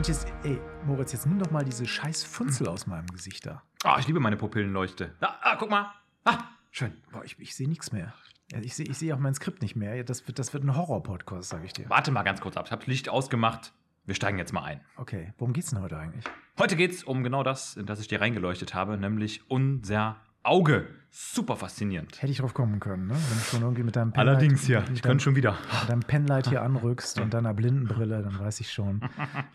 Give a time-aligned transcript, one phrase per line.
[0.00, 3.62] Mensch, jetzt, ey, Moritz, jetzt nimm doch mal diese scheiß Funzel aus meinem Gesicht da.
[3.84, 5.14] Ah, ich liebe meine Pupillenleuchte.
[5.20, 5.92] Ah, ah guck mal.
[6.24, 6.38] Ah,
[6.70, 6.94] schön.
[7.12, 8.14] Boah, ich, ich sehe nichts mehr.
[8.62, 10.02] Ich sehe ich seh auch mein Skript nicht mehr.
[10.02, 11.90] Das wird, das wird ein Horror-Podcast, sage ich dir.
[11.90, 12.64] Warte mal ganz kurz ab.
[12.64, 13.74] Ich habe Licht ausgemacht.
[14.06, 14.80] Wir steigen jetzt mal ein.
[14.96, 16.24] Okay, worum geht's denn heute eigentlich?
[16.58, 20.86] Heute geht's um genau das, in das ich dir reingeleuchtet habe, nämlich unser Auge.
[21.12, 22.22] Super faszinierend.
[22.22, 23.14] Hätte ich drauf kommen können, ne?
[23.14, 24.84] Wenn du schon irgendwie mit deinem Allerdings, ja.
[24.94, 25.58] Ich könnte schon wieder.
[25.80, 29.00] mit deinem Penlight hier anrückst und deiner Blindenbrille, dann weiß ich schon.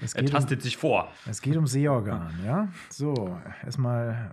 [0.01, 1.09] Es Er geht, um, tastet sich vor.
[1.25, 2.67] es geht um Sehorgan, ja?
[2.89, 4.31] So, erstmal,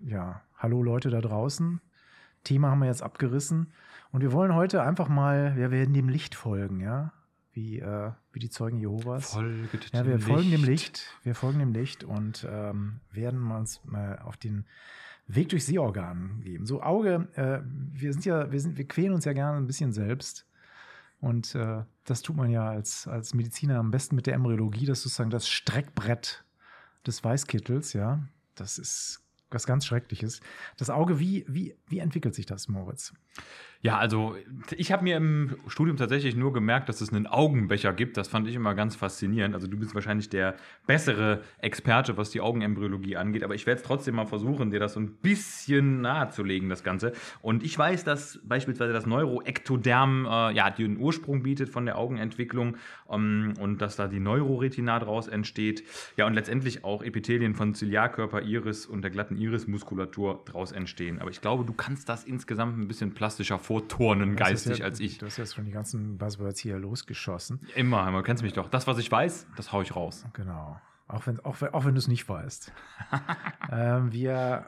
[0.00, 1.80] ja, hallo Leute da draußen.
[2.44, 3.72] Thema haben wir jetzt abgerissen.
[4.12, 7.12] Und wir wollen heute einfach mal, wir werden dem Licht folgen, ja?
[7.52, 9.32] Wie, äh, wie die Zeugen Jehovas.
[9.32, 11.18] Folget Ja, wir folgen dem Licht.
[11.24, 14.66] Wir folgen dem Licht und ähm, werden uns mal auf den
[15.34, 16.66] Weg durch Sehorgan geben.
[16.66, 19.92] So Auge, äh, wir sind ja, wir sind, wir quälen uns ja gerne ein bisschen
[19.92, 20.46] selbst.
[21.20, 24.98] Und äh, das tut man ja als, als Mediziner am besten mit der Embryologie, das
[24.98, 26.44] ist sozusagen das Streckbrett
[27.06, 28.26] des Weißkittels, ja.
[28.54, 30.40] Das ist was ganz Schreckliches.
[30.76, 33.12] Das Auge, wie, wie, wie entwickelt sich das, Moritz?
[33.82, 34.36] Ja, also
[34.76, 38.18] ich habe mir im Studium tatsächlich nur gemerkt, dass es einen Augenbecher gibt.
[38.18, 39.54] Das fand ich immer ganz faszinierend.
[39.54, 43.42] Also du bist wahrscheinlich der bessere Experte, was die Augenembryologie angeht.
[43.42, 47.12] Aber ich werde es trotzdem mal versuchen, dir das so ein bisschen nahezulegen, das Ganze.
[47.40, 52.76] Und ich weiß, dass beispielsweise das Neuroektoderm äh, ja den Ursprung bietet von der Augenentwicklung
[53.10, 55.84] ähm, und dass da die Neuroretina draus entsteht.
[56.18, 61.18] Ja, und letztendlich auch Epithelien von Ziliarkörper, Iris und der glatten Irismuskulatur draus entstehen.
[61.18, 64.98] Aber ich glaube, du kannst das insgesamt ein bisschen plastischer vorturnen, Du geistig ja, als
[64.98, 65.18] ich.
[65.18, 67.60] Du hast jetzt schon die ganzen Buzzwords hier losgeschossen.
[67.74, 68.70] Immer, man kennst mich doch.
[68.70, 70.24] Das, was ich weiß, das hau ich raus.
[70.32, 70.80] Genau.
[71.06, 72.72] Auch wenn, auch, auch wenn du es nicht weißt.
[73.70, 74.64] ähm, wir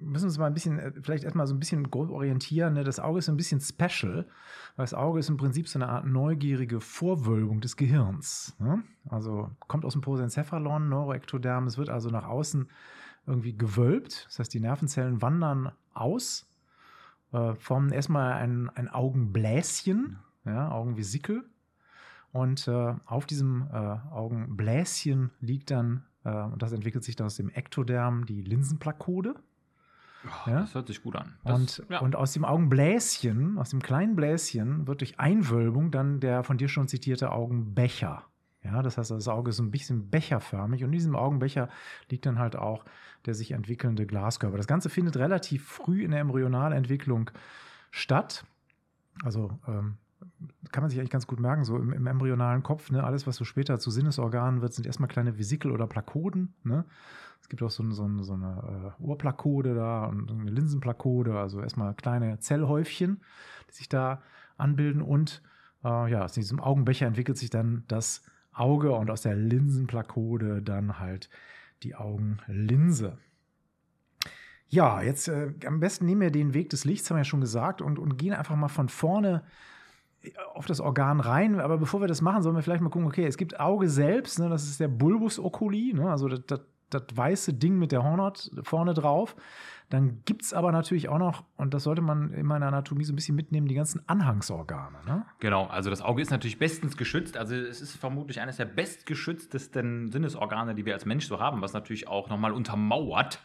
[0.00, 2.74] müssen uns mal ein bisschen, äh, vielleicht erstmal so ein bisschen grob orientieren.
[2.74, 2.82] Ne?
[2.82, 4.26] Das Auge ist ein bisschen special,
[4.74, 8.56] weil das Auge ist im Prinzip so eine Art neugierige Vorwölbung des Gehirns.
[8.58, 8.82] Ne?
[9.08, 11.68] Also kommt aus dem Posencephalon, Neuroektoderm.
[11.68, 12.68] Es wird also nach außen
[13.24, 14.24] irgendwie gewölbt.
[14.26, 16.48] Das heißt, die Nervenzellen wandern aus,
[17.34, 21.44] äh, formen erstmal ein, ein Augenbläschen, ja, Augenvesikel.
[22.32, 27.36] Und äh, auf diesem äh, Augenbläschen liegt dann, äh, und das entwickelt sich dann aus
[27.36, 29.34] dem Ektoderm, die Linsenplakode.
[30.46, 30.60] Ja?
[30.60, 31.34] Das hört sich gut an.
[31.44, 32.00] Das, Und, ja.
[32.00, 36.68] und aus dem Augenbläschen, aus dem kleinen Bläschen, wird durch Einwölbung dann der von dir
[36.68, 38.24] schon zitierte Augenbecher.
[38.64, 41.68] Ja, das heißt, das Auge ist so ein bisschen becherförmig und in diesem Augenbecher
[42.10, 42.84] liegt dann halt auch
[43.26, 44.56] der sich entwickelnde Glaskörper.
[44.56, 47.30] Das Ganze findet relativ früh in der Embryonalentwicklung
[47.90, 48.44] statt.
[49.22, 49.96] Also ähm,
[50.72, 53.36] kann man sich eigentlich ganz gut merken, so im, im embryonalen Kopf, ne, alles, was
[53.36, 56.54] so später zu Sinnesorganen wird, sind erstmal kleine Vesikel oder Plakoden.
[56.64, 56.84] Ne?
[57.40, 61.94] Es gibt auch so, so, so eine äh, Ohrplakode da und eine Linsenplakode, also erstmal
[61.94, 63.20] kleine Zellhäufchen,
[63.68, 64.22] die sich da
[64.56, 65.02] anbilden.
[65.02, 65.42] Und
[65.84, 68.22] äh, ja, aus diesem Augenbecher entwickelt sich dann das
[68.54, 71.28] Auge und aus der Linsenplakode dann halt
[71.82, 73.18] die Augenlinse.
[74.68, 77.40] Ja, jetzt äh, am besten nehmen wir den Weg des Lichts, haben wir ja schon
[77.40, 79.42] gesagt, und, und gehen einfach mal von vorne
[80.54, 81.60] auf das Organ rein.
[81.60, 84.38] Aber bevor wir das machen, sollen wir vielleicht mal gucken, okay, es gibt Auge selbst,
[84.38, 86.60] ne, das ist der Bulbus oculi, ne, also das, das,
[86.90, 89.36] das weiße Ding mit der Hornhaut vorne drauf.
[89.90, 93.12] Dann gibt es aber natürlich auch noch, und das sollte man in meiner Anatomie so
[93.12, 94.98] ein bisschen mitnehmen, die ganzen Anhangsorgane.
[95.06, 95.24] Ne?
[95.40, 97.36] Genau, also das Auge ist natürlich bestens geschützt.
[97.36, 101.74] Also es ist vermutlich eines der bestgeschütztesten Sinnesorgane, die wir als Mensch so haben, was
[101.74, 103.40] natürlich auch nochmal untermauert,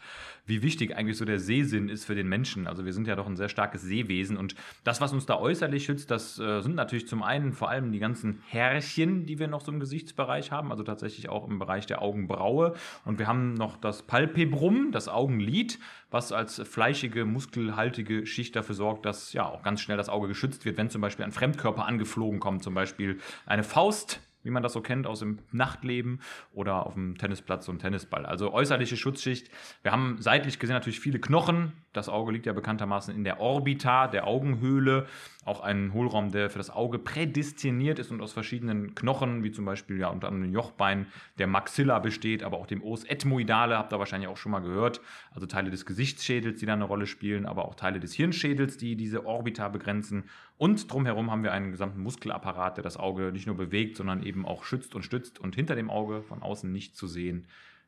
[0.45, 2.67] wie wichtig eigentlich so der Sehsinn ist für den Menschen.
[2.67, 5.85] Also wir sind ja doch ein sehr starkes Sehwesen und das, was uns da äußerlich
[5.85, 9.61] schützt, das äh, sind natürlich zum einen vor allem die ganzen Härchen, die wir noch
[9.61, 12.73] so im Gesichtsbereich haben, also tatsächlich auch im Bereich der Augenbraue.
[13.05, 15.79] Und wir haben noch das Palpebrum, das Augenlid,
[16.11, 20.65] was als fleischige, muskelhaltige Schicht dafür sorgt, dass ja auch ganz schnell das Auge geschützt
[20.65, 24.73] wird, wenn zum Beispiel ein Fremdkörper angeflogen kommt, zum Beispiel eine Faust, wie man das
[24.73, 26.21] so kennt aus dem Nachtleben
[26.53, 28.25] oder auf dem Tennisplatz so ein Tennisball.
[28.25, 29.49] Also äußerliche Schutzschicht.
[29.81, 31.73] Wir haben seitlich gesehen natürlich viele Knochen.
[31.93, 35.07] Das Auge liegt ja bekanntermaßen in der Orbita, der Augenhöhle.
[35.49, 39.65] Auch ein Hohlraum, der für das Auge prädestiniert ist und aus verschiedenen Knochen, wie zum
[39.65, 41.07] Beispiel ja unter anderem Jochbein,
[41.39, 45.01] der Maxilla besteht, aber auch dem Os ethmoidale, habt ihr wahrscheinlich auch schon mal gehört.
[45.31, 48.95] Also Teile des Gesichtsschädels, die da eine Rolle spielen, aber auch Teile des Hirnschädels, die
[48.95, 50.25] diese Orbita begrenzen.
[50.57, 54.45] Und drumherum haben wir einen gesamten Muskelapparat, der das Auge nicht nur bewegt, sondern eben
[54.45, 55.39] auch schützt und stützt.
[55.39, 57.47] Und hinter dem Auge, von außen nicht zu sehen,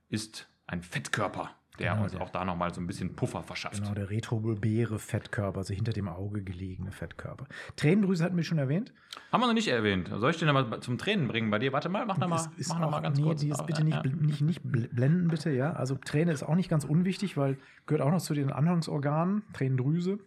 [0.10, 3.82] ist ein Fettkörper, der Genau, uns der- auch da nochmal so ein bisschen Puffer verschafft.
[3.82, 7.46] Genau, der retrobulbäre Fettkörper, also hinter dem Auge gelegene Fettkörper.
[7.76, 8.94] Tränendrüse hatten wir schon erwähnt.
[9.32, 10.10] Haben wir noch nicht erwähnt.
[10.14, 11.72] Soll ich den aber zum Tränen bringen bei dir?
[11.74, 13.42] Warte mal, mach noch mal, Ist- ist mach noch auch- mal ganz nee, kurz.
[13.42, 14.04] Die ist bitte nicht, ja.
[14.04, 15.74] nicht, nicht bl- blenden, bitte, ja.
[15.74, 17.58] Also Träne ist auch nicht ganz unwichtig, weil
[17.88, 20.20] gehört auch noch zu den Anhangsorganen, Tränendrüse,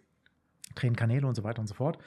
[0.75, 1.99] Tränenkanäle und so weiter und so fort.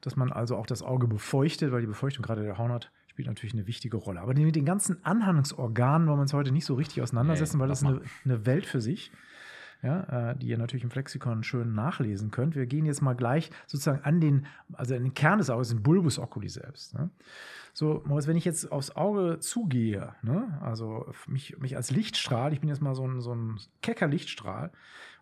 [0.00, 3.54] Dass man also auch das Auge befeuchtet, weil die Befeuchtung gerade der Hornhaut spielt natürlich
[3.54, 4.20] eine wichtige Rolle.
[4.20, 7.68] Aber mit den ganzen Anhangsorganen wollen wir uns heute nicht so richtig auseinandersetzen, Nee, weil
[7.68, 9.10] das ist eine, eine Welt für sich,
[9.82, 12.56] ja, äh, die ihr natürlich im Flexikon schön nachlesen könnt.
[12.56, 15.82] Wir gehen jetzt mal gleich sozusagen an den, also an den Kern des Auges, den
[15.82, 16.92] Bulbus oculi selbst.
[16.92, 17.08] Ne?
[17.72, 20.58] So, Moritz, wenn ich jetzt aufs Auge zugehe, ne?
[20.60, 24.72] also mich, mich als Lichtstrahl, ich bin jetzt mal so ein, so ein kecker Lichtstrahl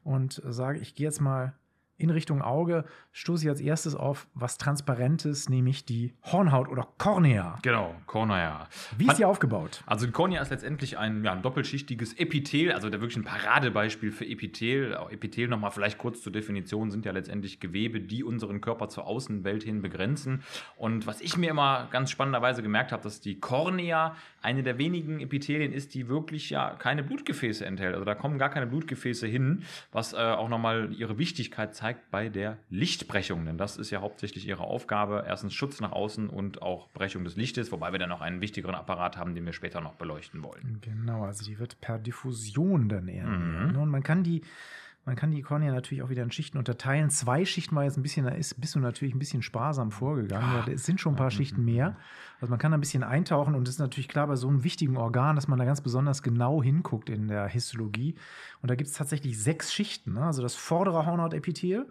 [0.02, 1.54] und sage, ich gehe jetzt mal
[1.96, 7.58] in Richtung Auge, stoße ich als erstes auf was Transparentes, nämlich die Hornhaut oder Kornea.
[7.62, 8.68] Genau, Cornea.
[8.98, 9.84] Wie ist die aufgebaut?
[9.86, 14.10] Also die Kornea ist letztendlich ein, ja, ein doppelschichtiges Epithel, also der wirklich ein Paradebeispiel
[14.10, 14.96] für Epithel.
[14.96, 19.06] Auch Epithel nochmal vielleicht kurz zur Definition sind ja letztendlich Gewebe, die unseren Körper zur
[19.06, 20.42] Außenwelt hin begrenzen.
[20.76, 25.20] Und was ich mir immer ganz spannenderweise gemerkt habe, dass die Kornea eine der wenigen
[25.20, 27.94] Epithelien ist, die wirklich ja keine Blutgefäße enthält.
[27.94, 29.62] Also da kommen gar keine Blutgefäße hin,
[29.92, 33.44] was äh, auch nochmal ihre Wichtigkeit zeigt bei der Lichtbrechung.
[33.44, 35.24] Denn das ist ja hauptsächlich ihre Aufgabe.
[35.26, 38.74] Erstens Schutz nach außen und auch Brechung des Lichtes, wobei wir dann noch einen wichtigeren
[38.74, 40.78] Apparat haben, den wir später noch beleuchten wollen.
[40.80, 43.26] Genau, also die wird per Diffusion dann eher.
[43.26, 43.76] Mhm.
[43.76, 44.42] Und man kann die,
[45.04, 47.10] man kann die Kornea natürlich auch wieder in Schichten unterteilen.
[47.10, 50.48] Zwei Schichten war jetzt ein bisschen, da ist, bist du natürlich ein bisschen sparsam vorgegangen.
[50.48, 50.70] Ah.
[50.70, 51.96] Es sind schon ein paar Schichten mehr.
[52.40, 54.64] Also man kann da ein bisschen eintauchen und es ist natürlich klar bei so einem
[54.64, 58.14] wichtigen Organ, dass man da ganz besonders genau hinguckt in der Histologie.
[58.62, 60.14] Und da gibt es tatsächlich sechs Schichten.
[60.14, 60.22] Ne?
[60.22, 61.86] Also das vordere Hornhautepithel,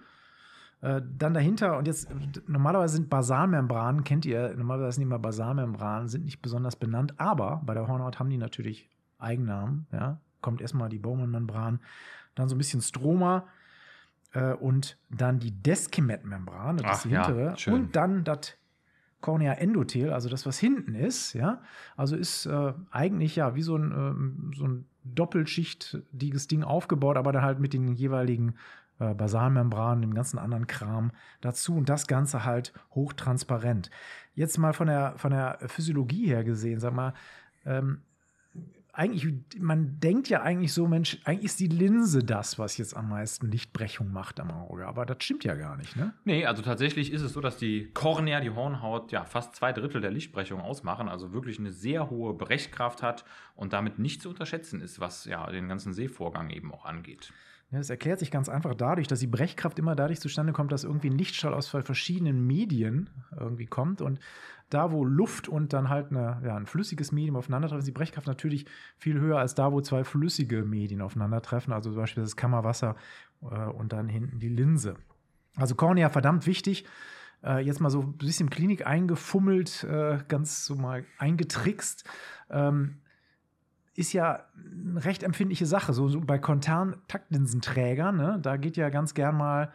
[0.82, 2.10] äh, dann dahinter, und jetzt
[2.48, 7.76] normalerweise sind Basalmembranen, kennt ihr, normalerweise sind immer Basalmembranen, sind nicht besonders benannt, aber bei
[7.76, 8.90] der Hornhaut haben die natürlich
[9.20, 9.86] Eigennamen.
[9.92, 10.20] Ja?
[10.42, 11.80] Kommt erstmal die Bowman-Membran,
[12.36, 13.48] dann so ein bisschen Stroma
[14.34, 17.74] äh, und dann die Descemet-Membran, das Ach ist die ja, hintere, schön.
[17.74, 18.58] und dann das
[19.22, 21.62] Cornea-Endothel, also das, was hinten ist, ja,
[21.96, 27.32] also ist äh, eigentlich ja wie so ein, ähm, so ein doppelschichtiges Ding aufgebaut, aber
[27.32, 28.56] dann halt mit den jeweiligen
[29.00, 33.90] äh, Basalmembranen, dem ganzen anderen Kram dazu und das Ganze halt hochtransparent.
[34.36, 37.14] Jetzt mal von der, von der Physiologie her gesehen, sag mal,
[37.66, 38.02] ähm,
[38.96, 43.10] eigentlich, man denkt ja eigentlich so, Mensch, eigentlich ist die Linse das, was jetzt am
[43.10, 44.86] meisten Lichtbrechung macht am Auge.
[44.86, 46.14] Aber das stimmt ja gar nicht, ne?
[46.26, 50.00] Nee, also tatsächlich ist es so, dass die Kornea, die Hornhaut, ja fast zwei Drittel
[50.00, 53.26] der Lichtbrechung ausmachen, also wirklich eine sehr hohe Brechkraft hat
[53.56, 57.34] und damit nicht zu unterschätzen ist, was ja den ganzen Sehvorgang eben auch angeht.
[57.74, 60.84] Ja, das erklärt sich ganz einfach dadurch, dass die Brechkraft immer dadurch zustande kommt, dass
[60.84, 64.00] irgendwie ein Lichtstrahl aus verschiedenen Medien irgendwie kommt.
[64.00, 64.20] Und
[64.70, 68.28] da, wo Luft und dann halt eine, ja, ein flüssiges Medium aufeinandertreffen, ist die Brechkraft
[68.28, 68.68] natürlich
[69.00, 71.74] viel höher als da, wo zwei flüssige Medien aufeinandertreffen.
[71.74, 72.96] Also zum Beispiel das Kammerwasser
[73.42, 74.96] äh, und dann hinten die Linse.
[75.56, 76.86] Also Kornea verdammt wichtig.
[77.44, 82.08] Äh, jetzt mal so ein bisschen Klinik eingefummelt, äh, ganz so mal eingetrickst.
[82.52, 83.00] Ähm,
[83.96, 85.94] ist ja eine recht empfindliche Sache.
[85.94, 89.72] So, so bei Kontaktlinsenträgern, ne, da geht ja ganz gern mal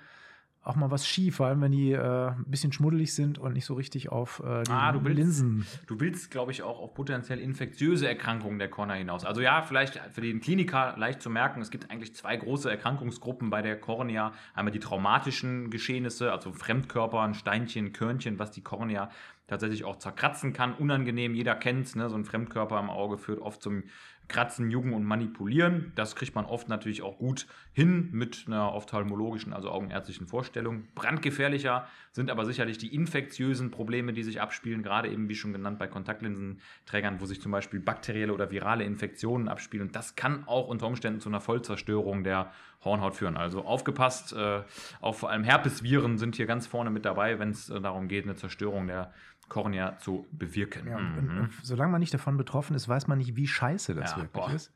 [0.64, 3.64] auch mal was schief, vor allem wenn die äh, ein bisschen schmuddelig sind und nicht
[3.64, 5.66] so richtig auf äh, die Ah, du willst- Linsen.
[5.86, 9.24] Du willst, glaube ich, auch auf potenziell infektiöse Erkrankungen der Kornea hinaus.
[9.24, 13.48] Also ja, vielleicht für den Kliniker leicht zu merken, es gibt eigentlich zwei große Erkrankungsgruppen
[13.48, 14.32] bei der Kornea.
[14.52, 19.08] Einmal die traumatischen Geschehnisse, also Fremdkörper, ein Steinchen, Körnchen, was die Kornea
[19.48, 20.74] tatsächlich auch zerkratzen kann.
[20.74, 22.08] Unangenehm, jeder kennt es, ne?
[22.08, 23.82] so ein Fremdkörper am Auge führt oft zum
[24.28, 25.92] Kratzen, Jucken und Manipulieren.
[25.94, 30.86] Das kriegt man oft natürlich auch gut hin mit einer ophthalmologischen, also augenärztlichen Vorstellung.
[30.94, 35.78] Brandgefährlicher sind aber sicherlich die infektiösen Probleme, die sich abspielen, gerade eben wie schon genannt
[35.78, 39.88] bei Kontaktlinsenträgern, wo sich zum Beispiel bakterielle oder virale Infektionen abspielen.
[39.88, 42.52] Und das kann auch unter Umständen zu einer Vollzerstörung der
[42.84, 43.36] Hornhaut führen.
[43.36, 44.62] Also aufgepasst, äh,
[45.00, 48.24] auch vor allem Herpesviren sind hier ganz vorne mit dabei, wenn es äh, darum geht,
[48.24, 49.12] eine Zerstörung der
[49.48, 50.86] Kornea zu bewirken.
[50.88, 51.38] Ja, und, Mhm.
[51.40, 54.44] und solange man nicht davon betroffen ist, weiß man nicht, wie scheiße das Ja, wirklich
[54.44, 54.52] boah.
[54.52, 54.72] ist.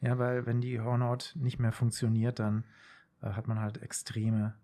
[0.00, 2.64] Ja, weil wenn die Hornhaut nicht mehr funktioniert, dann
[3.22, 4.54] äh, hat man halt extreme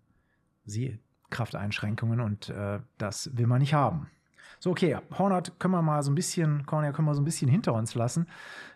[0.65, 4.07] Sehkrafteinschränkungen und äh, das will man nicht haben.
[4.59, 7.49] So, okay, Hornhaut können wir mal so ein bisschen, Kornea können wir so ein bisschen
[7.49, 8.27] hinter uns lassen.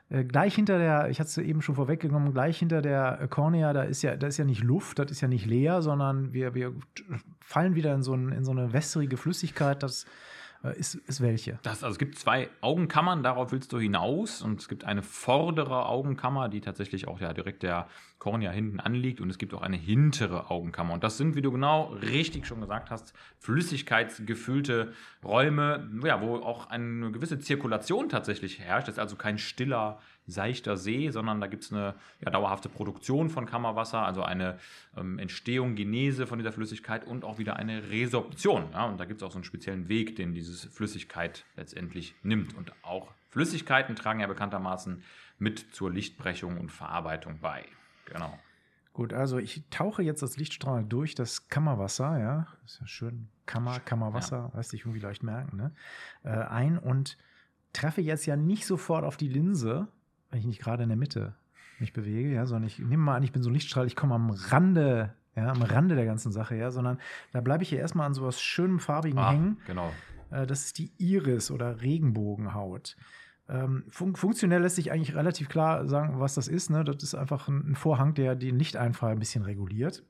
[0.10, 3.74] Äh, gleich hinter der, ich hatte es eben schon vorweggenommen, gleich hinter der äh, Kornea,
[3.74, 6.56] da ist ja, da ist ja nicht Luft, das ist ja nicht leer, sondern wir,
[6.56, 6.74] wir
[7.40, 10.08] fallen wieder in so, ein, in so eine wässrige Flüssigkeit, das äh,
[10.72, 11.60] ist, ist welche?
[11.64, 14.42] Das, also es gibt zwei Augenkammern, darauf willst du hinaus.
[14.42, 17.88] Und es gibt eine vordere Augenkammer, die tatsächlich auch ja direkt der
[18.20, 19.22] Kornea hinten anliegt.
[19.22, 20.94] Und es gibt auch eine hintere Augenkammer.
[20.94, 24.94] Und das sind, wie du genau richtig schon gesagt hast, flüssigkeitsgefüllte
[25.24, 28.88] Räume, ja, wo auch eine gewisse Zirkulation tatsächlich herrscht.
[28.88, 33.30] Das ist also kein stiller, seichter See, sondern da gibt es eine ja, dauerhafte Produktion
[33.30, 34.60] von Kammerwasser, also eine
[34.98, 38.70] ähm, Entstehung, Genese von dieser Flüssigkeit und auch wieder eine Resorption.
[38.74, 38.86] Ja?
[38.86, 42.56] Und da gibt es auch so einen speziellen Weg, den diese Flüssigkeit letztendlich nimmt.
[42.56, 45.04] Und auch Flüssigkeiten tragen ja bekanntermaßen
[45.38, 47.66] mit zur Lichtbrechung und Verarbeitung bei.
[48.06, 48.38] Genau.
[48.94, 53.82] Gut, also ich tauche jetzt das Lichtstrahl durch das Kammerwasser, ja, ist ja schön, Kammer,
[53.82, 55.74] Kammerwasser, lässt sich irgendwie leicht merken, ne?
[56.24, 57.18] Äh, ein und
[57.74, 59.90] treffe jetzt ja nicht sofort auf die Linse,
[60.36, 61.34] wenn ich nicht gerade in der Mitte
[61.80, 64.16] mich bewege, ja, sondern ich nehme mal an, ich bin so ein Lichtstrahl, ich komme
[64.16, 67.00] am Rande, ja, am Rande der ganzen Sache, ja, sondern
[67.32, 69.58] da bleibe ich hier erstmal an sowas schönem farbigen Ah, hängen.
[69.66, 69.94] genau.
[70.32, 72.98] Äh, das ist die Iris oder Regenbogenhaut.
[73.48, 76.72] Ähm, fun funktionell lässt sich eigentlich relativ klar sagen, was das ist.
[76.72, 76.84] Ne?
[76.84, 80.04] Das ist einfach ein, Vorhang, der den Lichteinfall ein bisschen reguliert.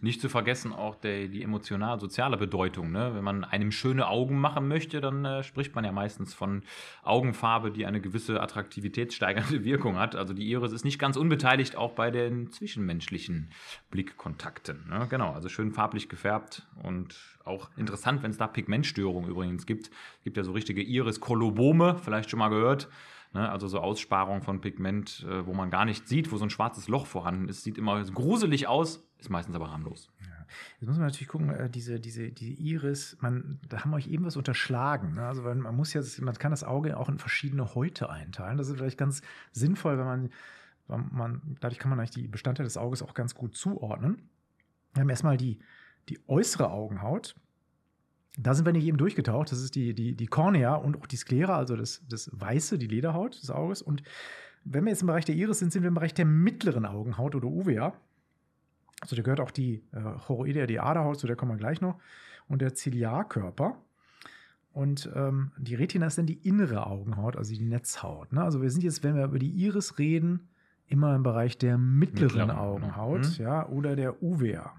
[0.00, 2.90] Nicht zu vergessen auch der, die emotional-soziale Bedeutung.
[2.90, 3.14] Ne?
[3.14, 6.62] Wenn man einem schöne Augen machen möchte, dann äh, spricht man ja meistens von
[7.02, 10.16] Augenfarbe, die eine gewisse attraktivitätssteigernde Wirkung hat.
[10.16, 13.50] Also die Iris ist nicht ganz unbeteiligt auch bei den zwischenmenschlichen
[13.90, 14.88] Blickkontakten.
[14.88, 15.06] Ne?
[15.10, 17.14] Genau, also schön farblich gefärbt und
[17.44, 19.90] auch interessant, wenn es da Pigmentstörungen übrigens gibt.
[20.18, 22.61] Es gibt ja so richtige Iris-Kolobome, vielleicht schon mal gehört.
[23.34, 26.50] Ne, also so Aussparung von Pigment, äh, wo man gar nicht sieht, wo so ein
[26.50, 27.64] schwarzes Loch vorhanden ist.
[27.64, 30.10] Sieht immer gruselig aus, ist meistens aber harmlos.
[30.80, 34.08] Jetzt muss man natürlich gucken, äh, diese, diese, diese Iris, man, da haben wir euch
[34.08, 35.14] eben was unterschlagen.
[35.14, 35.26] Ne?
[35.26, 38.58] Also man muss jetzt, man kann das Auge auch in verschiedene Häute einteilen.
[38.58, 40.30] Das ist vielleicht ganz sinnvoll, wenn man,
[40.88, 44.28] wenn man dadurch kann man eigentlich die Bestandteile des Auges auch ganz gut zuordnen.
[44.92, 45.60] Wir haben erstmal die,
[46.10, 47.34] die äußere Augenhaut.
[48.38, 49.52] Da sind wir nicht eben durchgetaucht.
[49.52, 52.86] Das ist die, die, die Kornea und auch die Sklera, also das, das Weiße, die
[52.86, 53.82] Lederhaut des Auges.
[53.82, 54.02] Und
[54.64, 57.34] wenn wir jetzt im Bereich der Iris sind, sind wir im Bereich der mittleren Augenhaut
[57.34, 57.92] oder Uvea.
[59.00, 61.98] Also da gehört auch die äh, Choroidea, die Aderhaut, zu der kommen wir gleich noch.
[62.48, 63.76] Und der Ziliarkörper.
[64.72, 68.32] Und ähm, die Retina ist dann die innere Augenhaut, also die Netzhaut.
[68.32, 68.42] Ne?
[68.42, 70.48] Also wir sind jetzt, wenn wir über die Iris reden,
[70.86, 73.44] immer im Bereich der mittleren Mittleren, Augenhaut, mhm.
[73.44, 74.72] ja, oder der Uvea.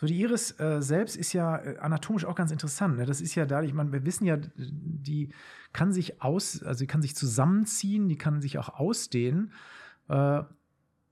[0.00, 2.98] So, die Iris äh, selbst ist ja äh, anatomisch auch ganz interessant.
[2.98, 3.04] Ne?
[3.04, 5.30] Das ist ja dadurch, man, wir wissen ja, die
[5.72, 9.52] kann sich aus, also die kann sich zusammenziehen, die kann sich auch ausdehnen.
[10.08, 10.42] Äh,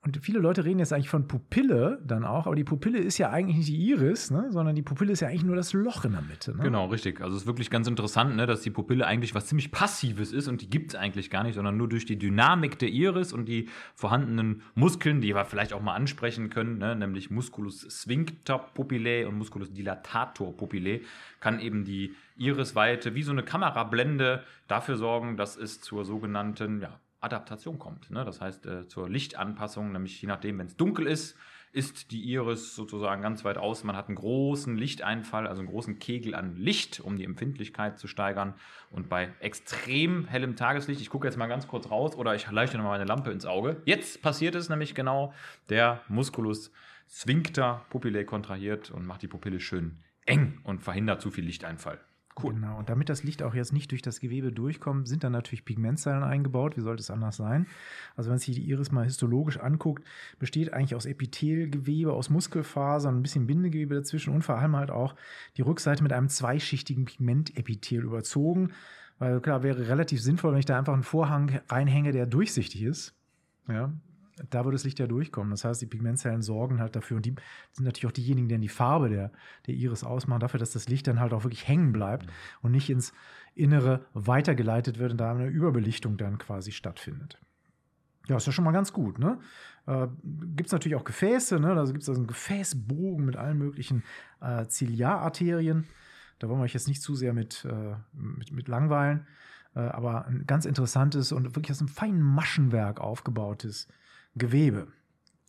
[0.07, 3.29] und viele Leute reden jetzt eigentlich von Pupille dann auch, aber die Pupille ist ja
[3.29, 4.47] eigentlich nicht die Iris, ne?
[4.51, 6.55] sondern die Pupille ist ja eigentlich nur das Loch in der Mitte.
[6.55, 6.63] Ne?
[6.63, 7.19] Genau, richtig.
[7.19, 10.47] Also es ist wirklich ganz interessant, ne, dass die Pupille eigentlich was ziemlich Passives ist
[10.47, 13.47] und die gibt es eigentlich gar nicht, sondern nur durch die Dynamik der Iris und
[13.47, 19.25] die vorhandenen Muskeln, die wir vielleicht auch mal ansprechen können, ne, nämlich Musculus sphincter pupillae
[19.25, 21.01] und Musculus dilatator pupillae,
[21.41, 26.97] kann eben die Irisweite wie so eine Kamerablende dafür sorgen, dass es zur sogenannten ja,
[27.27, 28.09] Adaptation kommt.
[28.09, 28.25] Ne?
[28.25, 31.35] Das heißt, äh, zur Lichtanpassung, nämlich je nachdem, wenn es dunkel ist,
[31.73, 33.83] ist die Iris sozusagen ganz weit aus.
[33.83, 38.07] Man hat einen großen Lichteinfall, also einen großen Kegel an Licht, um die Empfindlichkeit zu
[38.07, 38.55] steigern.
[38.89, 42.77] Und bei extrem hellem Tageslicht, ich gucke jetzt mal ganz kurz raus oder ich leuchte
[42.77, 43.81] nochmal meine Lampe ins Auge.
[43.85, 45.33] Jetzt passiert es nämlich genau,
[45.69, 46.71] der Musculus
[47.09, 51.99] sphincter pupillae kontrahiert und macht die Pupille schön eng und verhindert zu viel Lichteinfall.
[52.41, 52.53] Cool.
[52.53, 52.77] Genau.
[52.77, 56.23] Und damit das Licht auch jetzt nicht durch das Gewebe durchkommt, sind dann natürlich Pigmentzellen
[56.23, 56.77] eingebaut.
[56.77, 57.67] Wie sollte es anders sein?
[58.15, 60.03] Also wenn man sich die Iris mal histologisch anguckt,
[60.37, 65.15] besteht eigentlich aus Epithelgewebe, aus Muskelfasern, ein bisschen Bindegewebe dazwischen und vor allem halt auch
[65.57, 68.71] die Rückseite mit einem zweischichtigen Pigmentepithel überzogen.
[69.19, 73.15] Weil klar, wäre relativ sinnvoll, wenn ich da einfach einen Vorhang reinhänge, der durchsichtig ist.
[73.67, 73.91] Ja,
[74.49, 75.51] da würde das Licht ja durchkommen.
[75.51, 77.35] Das heißt, die Pigmentzellen sorgen halt dafür und die
[77.71, 79.31] sind natürlich auch diejenigen, die dann die Farbe der,
[79.65, 82.27] der Iris ausmachen, dafür, dass das Licht dann halt auch wirklich hängen bleibt
[82.61, 83.13] und nicht ins
[83.55, 87.39] Innere weitergeleitet wird und da eine Überbelichtung dann quasi stattfindet.
[88.27, 89.39] Ja, ist ja schon mal ganz gut, ne?
[89.85, 91.71] Äh, gibt es natürlich auch Gefäße, ne?
[91.73, 94.03] Also gibt es also einen Gefäßbogen mit allen möglichen
[94.41, 95.85] äh, Ziliararterien.
[96.39, 99.25] Da wollen wir euch jetzt nicht zu sehr mit, äh, mit, mit langweilen.
[99.75, 103.87] Äh, aber ein ganz interessantes und wirklich aus einem feinen Maschenwerk aufgebautes
[104.37, 104.87] Gewebe.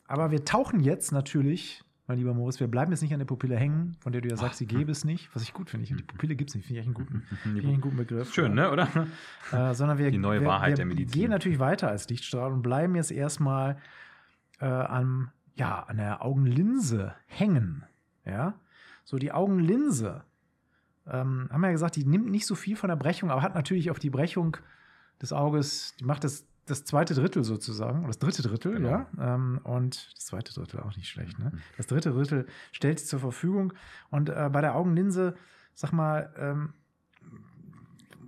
[0.07, 3.57] Aber wir tauchen jetzt natürlich, mein lieber Moritz, wir bleiben jetzt nicht an der Pupille
[3.57, 5.87] hängen, von der du ja sagst, sie gäbe es nicht, was ich gut finde.
[5.87, 8.33] Die Pupille gibt es nicht, finde ich echt einen guten, finde ich einen guten Begriff.
[8.33, 8.89] Schön, ne, oder?
[9.53, 11.21] Äh, sondern wir, Die neue Wahrheit wir der Medizin.
[11.21, 13.77] gehen natürlich weiter als Lichtstrahl und bleiben jetzt erstmal
[14.61, 17.85] äh, an, ja, an der Augenlinse hängen.
[18.25, 18.55] Ja,
[19.05, 20.23] so die Augenlinse,
[21.07, 23.55] ähm, haben wir ja gesagt, die nimmt nicht so viel von der Brechung, aber hat
[23.55, 24.59] natürlich auf die Brechung
[25.23, 28.89] des Auges, die macht das, das zweite Drittel sozusagen, oder das dritte Drittel, Genau.
[28.89, 29.07] ja.
[29.19, 31.53] Ähm, und das zweite Drittel auch nicht schlecht, ne?
[31.77, 33.73] Das dritte Drittel stellt sie zur Verfügung.
[34.11, 35.35] Und äh, bei der Augenlinse,
[35.75, 36.75] sag mal, ähm,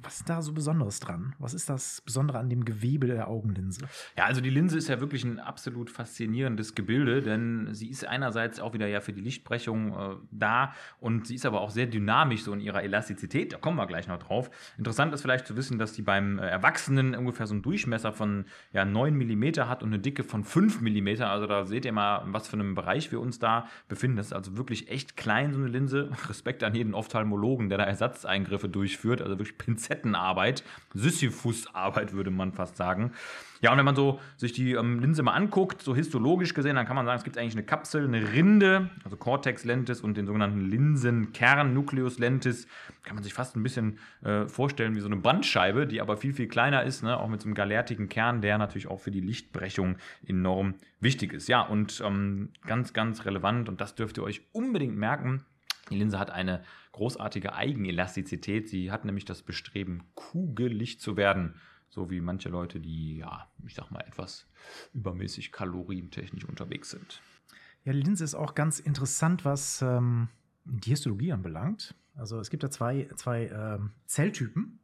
[0.02, 1.34] was ist da so Besonderes dran?
[1.38, 3.82] Was ist das Besondere an dem Gewebe der Augenlinse?
[4.16, 8.60] Ja, also die Linse ist ja wirklich ein absolut faszinierendes Gebilde, denn sie ist einerseits
[8.60, 12.42] auch wieder ja für die Lichtbrechung äh, da und sie ist aber auch sehr dynamisch
[12.42, 13.52] so in ihrer Elastizität.
[13.52, 14.50] Da kommen wir gleich noch drauf.
[14.78, 18.44] Interessant ist vielleicht zu wissen, dass die beim äh, Erwachsenen ungefähr so einen Durchmesser von
[18.72, 21.22] ja, 9 mm hat und eine Dicke von 5 mm.
[21.22, 24.16] Also da seht ihr mal, was für einem Bereich wir uns da befinden.
[24.16, 26.10] Das ist also wirklich echt klein, so eine Linse.
[26.28, 29.22] Respekt an jeden Ophthalmologen, der da Ersatzeingriffe durchführt.
[29.22, 29.58] Also wirklich
[29.90, 30.62] Pinzettenarbeit,
[30.94, 33.12] Sisyphusarbeit würde man fast sagen.
[33.60, 36.86] Ja, und wenn man so sich die ähm, Linse mal anguckt, so histologisch gesehen, dann
[36.86, 40.26] kann man sagen, es gibt eigentlich eine Kapsel, eine Rinde, also Cortex lentis und den
[40.26, 42.66] sogenannten Linsenkern, Nucleus lentis.
[43.02, 46.32] Kann man sich fast ein bisschen äh, vorstellen wie so eine Bandscheibe, die aber viel,
[46.32, 47.18] viel kleiner ist, ne?
[47.18, 51.48] auch mit so einem galertigen Kern, der natürlich auch für die Lichtbrechung enorm wichtig ist.
[51.48, 55.44] Ja, und ähm, ganz, ganz relevant, und das dürft ihr euch unbedingt merken,
[55.90, 58.68] die Linse hat eine großartige Eigenelastizität.
[58.68, 61.54] Sie hat nämlich das Bestreben, kugelig zu werden.
[61.88, 64.46] So wie manche Leute, die, ja, ich sag mal, etwas
[64.94, 67.20] übermäßig kalorientechnisch unterwegs sind.
[67.84, 70.28] Ja, die Linse ist auch ganz interessant, was ähm,
[70.64, 71.94] die Histologie anbelangt.
[72.14, 74.78] Also es gibt da zwei, zwei ähm, Zelltypen.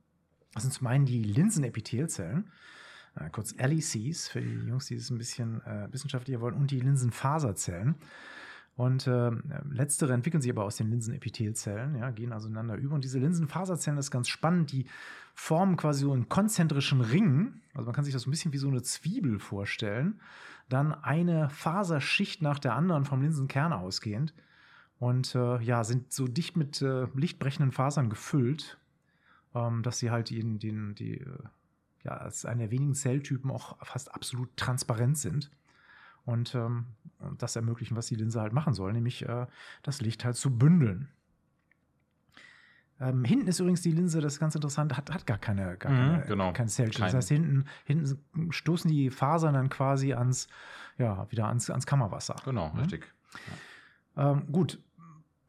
[0.55, 2.51] Das sind zum einen die Linsenepithelzellen,
[3.15, 6.81] äh, kurz LECs, für die Jungs, die es ein bisschen äh, wissenschaftlicher wollen, und die
[6.81, 7.97] Linsenfaserzellen.
[8.77, 9.31] Und äh,
[9.71, 12.95] letztere entwickeln sich aber aus den Linsenepithelzellen, ja, gehen also ineinander über.
[12.95, 14.87] Und diese Linsenfaserzellen, ist ganz spannend, die
[15.35, 17.63] formen quasi so einen konzentrischen Ring.
[17.73, 20.21] Also man kann sich das so ein bisschen wie so eine Zwiebel vorstellen.
[20.69, 24.35] Dann eine Faserschicht nach der anderen vom Linsenkern ausgehend.
[24.99, 28.79] Und äh, ja, sind so dicht mit äh, lichtbrechenden Fasern gefüllt,
[29.55, 31.39] ähm, dass sie halt in den, die, äh,
[32.05, 35.51] ja, als einer der wenigen Zelltypen auch fast absolut transparent sind
[36.27, 36.87] und ähm,
[37.39, 39.47] das ermöglichen, was die Linse halt machen soll, nämlich äh,
[39.83, 41.09] das Licht halt zu bündeln.
[42.99, 45.93] Ähm, hinten ist übrigens die Linse, das ist ganz interessant, hat, hat gar keine, gar
[45.93, 46.53] Mhm, keine, genau.
[46.53, 47.05] kein Zellchen.
[47.05, 50.49] Das heißt, hinten, hinten stoßen die Fasern dann quasi ans,
[50.99, 52.37] ja, wieder ans, ans Kammerwasser.
[52.45, 52.79] Genau, Mhm.
[52.81, 53.13] richtig.
[54.17, 54.81] Ähm, gut,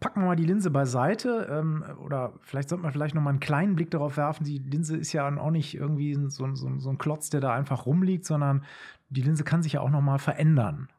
[0.01, 3.39] packen wir mal die Linse beiseite ähm, oder vielleicht sollte man vielleicht noch mal einen
[3.39, 4.43] kleinen Blick darauf werfen.
[4.43, 7.85] Die Linse ist ja auch nicht irgendwie so, so, so ein Klotz, der da einfach
[7.85, 8.63] rumliegt, sondern
[9.09, 10.89] die Linse kann sich ja auch noch mal verändern.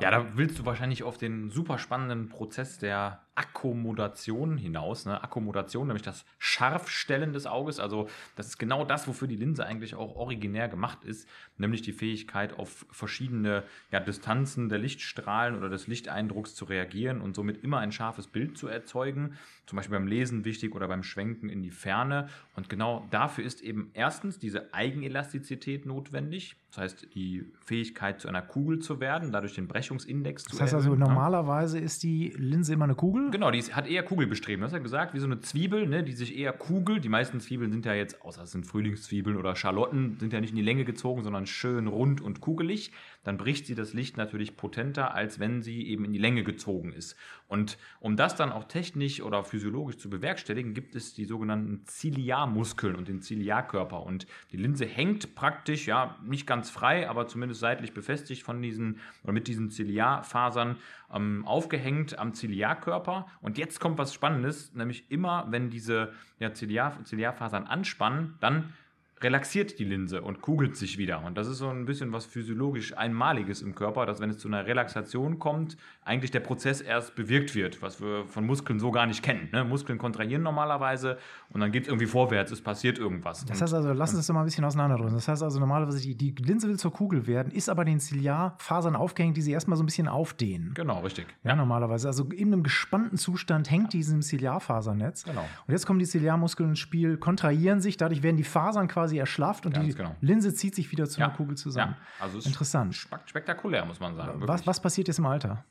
[0.00, 5.06] Ja, da willst du wahrscheinlich auf den super spannenden Prozess der Akkommodation hinaus.
[5.06, 5.22] Ne?
[5.22, 7.80] Akkommodation, nämlich das Scharfstellen des Auges.
[7.80, 11.92] Also, das ist genau das, wofür die Linse eigentlich auch originär gemacht ist, nämlich die
[11.92, 17.78] Fähigkeit, auf verschiedene ja, Distanzen der Lichtstrahlen oder des Lichteindrucks zu reagieren und somit immer
[17.78, 19.36] ein scharfes Bild zu erzeugen.
[19.66, 22.28] Zum Beispiel beim Lesen wichtig oder beim Schwenken in die Ferne.
[22.54, 26.56] Und genau dafür ist eben erstens diese Eigenelastizität notwendig.
[26.74, 30.74] Das heißt, die Fähigkeit, zu einer Kugel zu werden, dadurch den Brechungsindex zu Das heißt
[30.74, 33.23] also, erhöhen, normalerweise ist die Linse immer eine Kugel.
[33.30, 34.60] Genau, die ist, hat eher Kugelbestreben.
[34.60, 37.04] Du hast ja gesagt, wie so eine Zwiebel, ne, die sich eher kugelt.
[37.04, 40.50] Die meisten Zwiebeln sind ja jetzt, außer es sind Frühlingszwiebeln oder Schalotten, sind ja nicht
[40.50, 42.92] in die Länge gezogen, sondern schön rund und kugelig.
[43.24, 46.92] Dann bricht sie das Licht natürlich potenter, als wenn sie eben in die Länge gezogen
[46.92, 47.16] ist.
[47.48, 52.94] Und um das dann auch technisch oder physiologisch zu bewerkstelligen, gibt es die sogenannten Ziliarmuskeln
[52.94, 54.02] und den Ziliarkörper.
[54.02, 59.00] Und die Linse hängt praktisch, ja, nicht ganz frei, aber zumindest seitlich befestigt von diesen
[59.22, 60.76] oder mit diesen Ziliarfasern
[61.12, 63.26] ähm, aufgehängt am Ziliarkörper.
[63.40, 68.72] Und jetzt kommt was Spannendes, nämlich immer, wenn diese ja, Ziliar, Ziliarfasern anspannen, dann
[69.20, 71.24] relaxiert die Linse und kugelt sich wieder.
[71.24, 74.48] Und das ist so ein bisschen was physiologisch Einmaliges im Körper, dass wenn es zu
[74.48, 79.06] einer Relaxation kommt, eigentlich der Prozess erst bewirkt wird, was wir von Muskeln so gar
[79.06, 79.48] nicht kennen.
[79.52, 79.64] Ne?
[79.64, 81.18] Muskeln kontrahieren normalerweise
[81.50, 83.44] und dann geht es irgendwie vorwärts, es passiert irgendwas.
[83.46, 85.14] Das heißt also, lass uns das doch mal ein bisschen auseinanderdrücken.
[85.14, 88.96] Das heißt also, normalerweise, die, die Linse will zur Kugel werden, ist aber den Ziliarfasern
[88.96, 90.72] aufgehängt, die sie erstmal so ein bisschen aufdehnen.
[90.74, 91.26] genau, richtig.
[91.44, 92.08] Ja, normalerweise.
[92.08, 95.24] Also in einem gespannten Zustand hängt diesem Ziliarfasernetz.
[95.24, 95.46] Genau.
[95.66, 99.66] Und jetzt kommen die Ziliarmuskeln ins Spiel, kontrahieren sich, dadurch werden die Fasern quasi erschlafft
[99.66, 100.16] und Ganz die genau.
[100.20, 101.96] Linse zieht sich wieder zu Ja, einer Kugel zusammen.
[101.98, 102.94] Ja, also es Interessant.
[102.94, 104.40] spektakulär, muss man sagen.
[104.46, 105.64] Was, was passiert jetzt im Alter?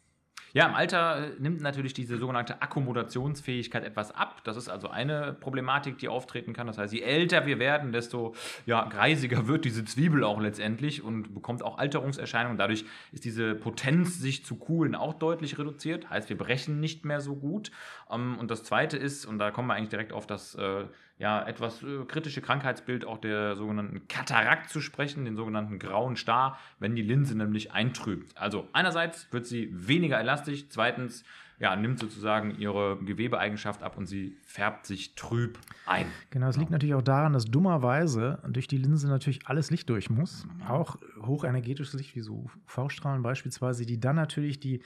[0.56, 4.42] Ja, im Alter äh, nimmt natürlich diese sogenannte Akkommodationsfähigkeit etwas ab.
[4.44, 6.68] Das ist also eine Problematik, die auftreten kann.
[6.68, 8.36] Das heißt, je älter wir werden, desto
[8.68, 12.60] ja, greisiger wird diese Zwiebel auch letztendlich und bekommt auch Alterungserscheinungen.
[12.60, 16.12] Dadurch ist diese Potenz, sich zu kugeln, auch deutlich reduziert.
[16.12, 17.72] Heißt, wir brechen nicht mehr so gut.
[18.14, 20.86] Ähm, Und das Zweite ist, und da kommen wir eigentlich direkt auf das äh,
[21.18, 26.60] ja, etwas äh, kritische Krankheitsbild auch der sogenannten Katarakt zu sprechen, den sogenannten grauen Star,
[26.80, 28.38] wenn die Linse nämlich eintrübt.
[28.38, 31.24] Also einerseits wird sie weniger elastisch, zweitens
[31.60, 36.08] ja, nimmt sozusagen ihre Gewebeeigenschaft ab und sie färbt sich trüb ein.
[36.30, 40.10] Genau, es liegt natürlich auch daran, dass dummerweise durch die Linse natürlich alles Licht durch
[40.10, 40.46] muss.
[40.68, 44.82] Auch hochenergetisches Licht, wie so UV-Strahlen beispielsweise, die dann natürlich die,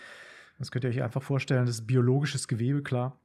[0.59, 3.17] das könnt ihr euch einfach vorstellen, das ist biologisches Gewebe, klar.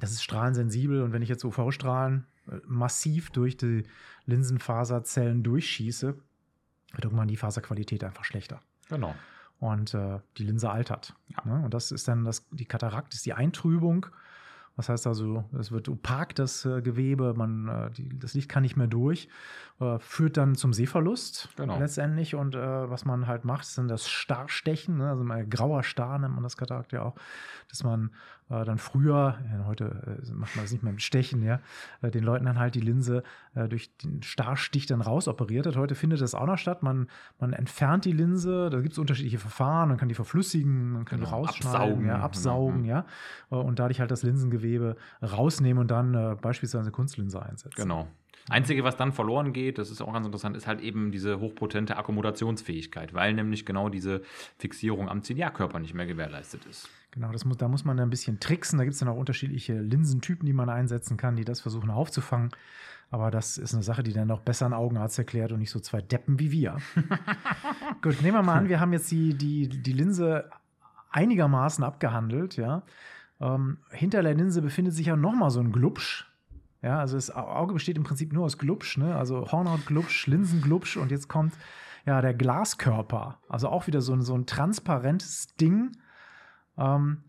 [0.00, 3.84] Das ist strahlensensibel und wenn ich jetzt UV-Strahlen äh, massiv durch die
[4.26, 6.16] Linsenfaserzellen durchschieße,
[6.92, 8.60] wird irgendwann die Faserqualität einfach schlechter.
[8.88, 9.14] Genau.
[9.58, 11.14] Und äh, die Linse altert.
[11.28, 11.44] Ja.
[11.44, 11.64] Ne?
[11.64, 14.06] Und das ist dann das, die Katarakt, ist die Eintrübung.
[14.76, 18.62] Das heißt also, es wird opak, das äh, Gewebe, man, äh, die, das Licht kann
[18.62, 19.28] nicht mehr durch,
[19.80, 21.78] äh, führt dann zum Sehverlust Genau.
[21.78, 22.34] letztendlich.
[22.34, 25.10] Und was man halt macht, sind das Starstechen, ne?
[25.10, 27.14] also mal grauer Star nennt man das Katarakt ja auch,
[27.68, 28.10] dass man
[28.48, 31.60] dann früher, ja, heute macht man das nicht mehr mit Stechen, ja,
[32.02, 33.22] den Leuten dann halt die Linse
[33.54, 35.76] durch den Starstich dann rausoperiert hat.
[35.76, 36.82] Heute findet das auch noch statt.
[36.82, 37.06] Man,
[37.38, 41.20] man entfernt die Linse, da gibt es unterschiedliche Verfahren, man kann die verflüssigen, man kann
[41.20, 42.86] die Genau, rausschneiden, absaugen, ja, absaugen, mhm.
[42.86, 43.04] ja,
[43.50, 44.59] und dadurch halt das Linsengewebe
[45.22, 47.74] rausnehmen und dann äh, beispielsweise eine Kunstlinse einsetzen.
[47.76, 48.08] Genau.
[48.48, 51.96] Einzige, was dann verloren geht, das ist auch ganz interessant, ist halt eben diese hochpotente
[51.96, 54.22] Akkommodationsfähigkeit, weil nämlich genau diese
[54.58, 56.88] Fixierung am Ziliarkörper nicht mehr gewährleistet ist.
[57.10, 58.78] Genau, das muss, da muss man ein bisschen tricksen.
[58.78, 62.50] Da gibt es dann auch unterschiedliche Linsentypen, die man einsetzen kann, die das versuchen aufzufangen.
[63.10, 65.80] Aber das ist eine Sache, die dann noch besser ein Augenarzt erklärt und nicht so
[65.80, 66.78] zwei Deppen wie wir.
[68.02, 70.48] Gut, nehmen wir mal an, wir haben jetzt die, die, die Linse
[71.10, 72.82] einigermaßen abgehandelt, ja.
[73.40, 76.26] Ähm, hinter der Linse befindet sich ja nochmal so ein Glubsch.
[76.82, 79.16] Ja, also das Auge besteht im Prinzip nur aus Glubsch, ne?
[79.16, 81.54] Also Hornhautglubsch, Linsenglubsch und jetzt kommt
[82.06, 83.38] ja der Glaskörper.
[83.48, 85.92] Also auch wieder so ein, so ein transparentes Ding.
[86.78, 87.24] Ähm,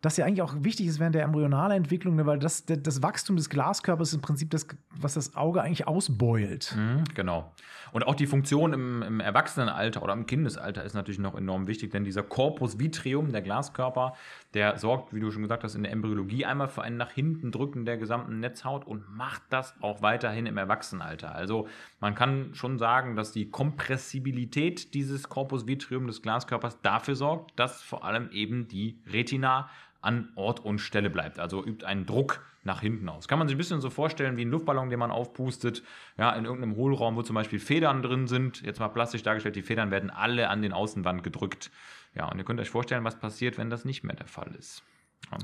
[0.00, 3.36] das ja eigentlich auch wichtig ist während der Embryonalentwicklung, ne, weil das, das, das Wachstum
[3.36, 6.74] des Glaskörpers ist im Prinzip das, was das Auge eigentlich ausbeult.
[6.76, 7.52] Mhm, genau.
[7.92, 11.90] Und auch die Funktion im, im Erwachsenenalter oder im Kindesalter ist natürlich noch enorm wichtig,
[11.90, 14.14] denn dieser Corpus vitrium, der Glaskörper,
[14.54, 17.50] der sorgt, wie du schon gesagt hast, in der Embryologie einmal für ein nach hinten
[17.50, 21.34] drücken der gesamten Netzhaut und macht das auch weiterhin im Erwachsenenalter.
[21.34, 21.68] Also
[22.00, 27.82] man kann schon sagen, dass die Kompressibilität dieses Corpus vitrium des Glaskörpers dafür sorgt, dass
[27.82, 29.68] vor allem eben die Retina
[30.00, 31.38] an Ort und Stelle bleibt.
[31.38, 33.28] Also übt einen Druck nach hinten aus.
[33.28, 35.82] Kann man sich ein bisschen so vorstellen wie ein Luftballon, den man aufpustet,
[36.16, 38.62] ja, in irgendeinem Hohlraum, wo zum Beispiel Federn drin sind.
[38.62, 41.70] Jetzt mal plastisch dargestellt, die Federn werden alle an den Außenwand gedrückt.
[42.14, 44.82] Ja, und ihr könnt euch vorstellen, was passiert, wenn das nicht mehr der Fall ist.
[45.30, 45.38] Ja.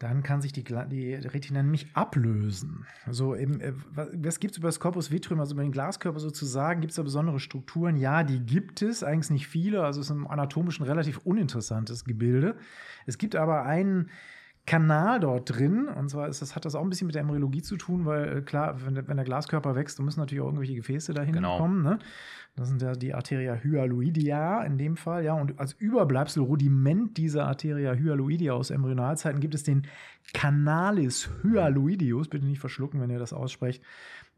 [0.00, 2.84] Dann kann sich die, die Retina nämlich ablösen.
[3.06, 6.18] Also eben, äh, was, was gibt es über das Corpus vitrium, also über den Glaskörper
[6.18, 6.80] sozusagen?
[6.80, 7.96] Gibt es da besondere Strukturen?
[7.96, 9.84] Ja, die gibt es, eigentlich nicht viele.
[9.84, 12.56] Also es ist im anatomischen relativ uninteressantes Gebilde.
[13.06, 14.10] Es gibt aber einen
[14.66, 17.60] Kanal dort drin, und zwar ist das, hat das auch ein bisschen mit der Embryologie
[17.60, 20.46] zu tun, weil äh, klar, wenn der, wenn der Glaskörper wächst, dann müssen natürlich auch
[20.46, 21.58] irgendwelche Gefäße dahin Genau.
[21.58, 21.82] kommen.
[21.82, 21.98] Ne?
[22.56, 25.34] Das sind ja die Arteria hyaloidea in dem Fall, ja.
[25.34, 29.86] Und als Überbleibsel, Rudiment dieser Arteria hyaloidea aus Embryonalzeiten gibt es den
[30.32, 33.82] Canalis hyaloideus, bitte nicht verschlucken, wenn ihr das aussprecht,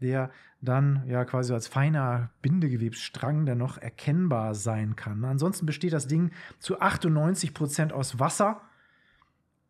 [0.01, 5.25] der dann ja quasi als feiner Bindegewebsstrang dann noch erkennbar sein kann.
[5.25, 8.61] Ansonsten besteht das Ding zu 98 Prozent aus Wasser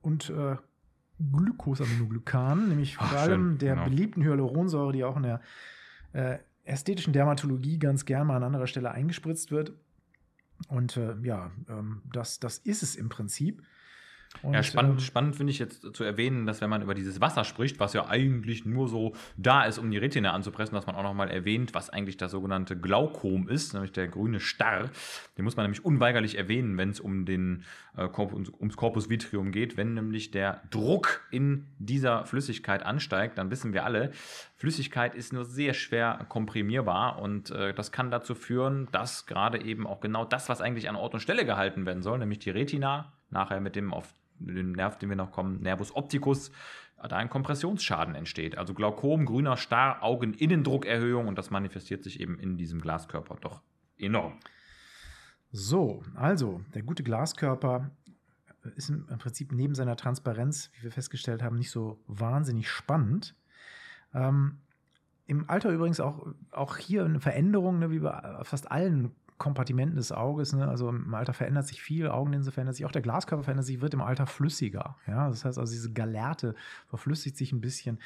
[0.07, 0.57] und äh,
[1.19, 3.89] Glycosaminoglykan, nämlich vor Ach, allem schön, der genau.
[3.89, 5.41] beliebten Hyaluronsäure, die auch in der
[6.13, 9.73] äh, ästhetischen Dermatologie ganz gern mal an anderer Stelle eingespritzt wird.
[10.69, 13.63] Und äh, ja, ähm, das, das ist es im Prinzip.
[14.43, 17.21] Und, Ja, spannend, ähm, spannend finde ich jetzt zu erwähnen, dass wenn man über dieses
[17.21, 20.97] Wasser spricht, was ja eigentlich nur so da ist, um die Retina anzupressen, dass man
[20.97, 24.91] auch nochmal erwähnt, was eigentlich das sogenannte Glaukom ist, nämlich der grüne Star.
[25.37, 27.65] Den muss man nämlich unweigerlich erwähnen, wenn es um den
[27.97, 29.77] äh, Corpus, ums Corpus Vitrium geht.
[29.77, 34.13] Wenn nämlich der Druck in dieser Flüssigkeit ansteigt, dann wissen wir alle,
[34.57, 39.87] Flüssigkeit ist nur sehr schwer komprimierbar und äh, das kann dazu führen, dass gerade eben
[39.87, 43.13] auch genau das, was eigentlich an Ort und Stelle gehalten werden soll, nämlich die Retina,
[43.31, 46.51] nachher mit dem auf dem Nerv, den wir noch kommen, Nervus opticus,
[46.97, 48.59] da ein Kompressionsschaden entsteht.
[48.59, 53.63] Also Glaukom, grüner Star, Augeninnendruckerhöhung und das manifestiert sich eben in diesem Glaskörper doch
[53.99, 54.39] enorm.
[55.53, 57.91] So, also der gute Glaskörper
[58.75, 63.37] ist im im Prinzip neben seiner Transparenz, wie wir festgestellt haben, nicht so wahnsinnig spannend.
[64.13, 64.59] Ähm,
[65.27, 70.13] Im Alter übrigens auch, auch hier eine Veränderung, ne, wie bei fast allen Kompartimenten des
[70.13, 70.53] Auges.
[70.53, 70.67] Ne?
[70.67, 73.95] Also im Alter verändert sich viel, Augenlinse verändert sich, auch der Glaskörper verändert sich, wird
[73.95, 74.97] im Alter flüssiger.
[75.07, 75.29] Ja?
[75.29, 76.55] Das heißt also, diese Galerte
[76.87, 77.99] verflüssigt sich ein bisschen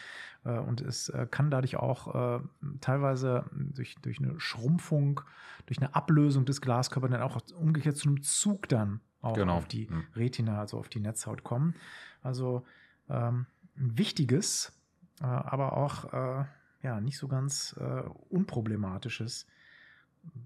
[0.45, 2.41] äh, und es äh, kann dadurch auch äh,
[2.81, 5.21] teilweise durch, durch eine Schrumpfung,
[5.67, 9.57] durch eine Ablösung des Glaskörpers dann auch umgekehrt zu einem Zug dann auch Genau.
[9.59, 10.05] auf die Hm.
[10.17, 11.75] Retina, also auf die Netzhaut kommen.
[12.23, 12.65] Also
[13.09, 14.73] ähm, ein wichtiges,
[15.21, 16.45] äh, aber auch äh,
[16.83, 19.47] ja, nicht so ganz äh, unproblematisches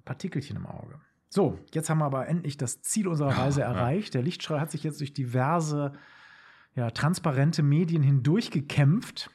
[0.04, 1.00] Partikelchen im Auge.
[1.28, 3.66] So, jetzt haben wir aber endlich das Ziel unserer Reise ja.
[3.66, 4.14] erreicht.
[4.14, 5.92] Der Lichtstrahl hat sich jetzt durch diverse
[6.74, 9.30] ja, transparente Medien hindurch gekämpft.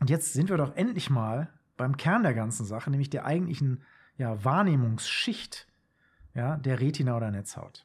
[0.00, 3.82] Und jetzt sind wir doch endlich mal beim Kern der ganzen Sache, nämlich der eigentlichen
[4.16, 5.66] ja, Wahrnehmungsschicht
[6.34, 7.84] ja, der Retina oder Netzhaut.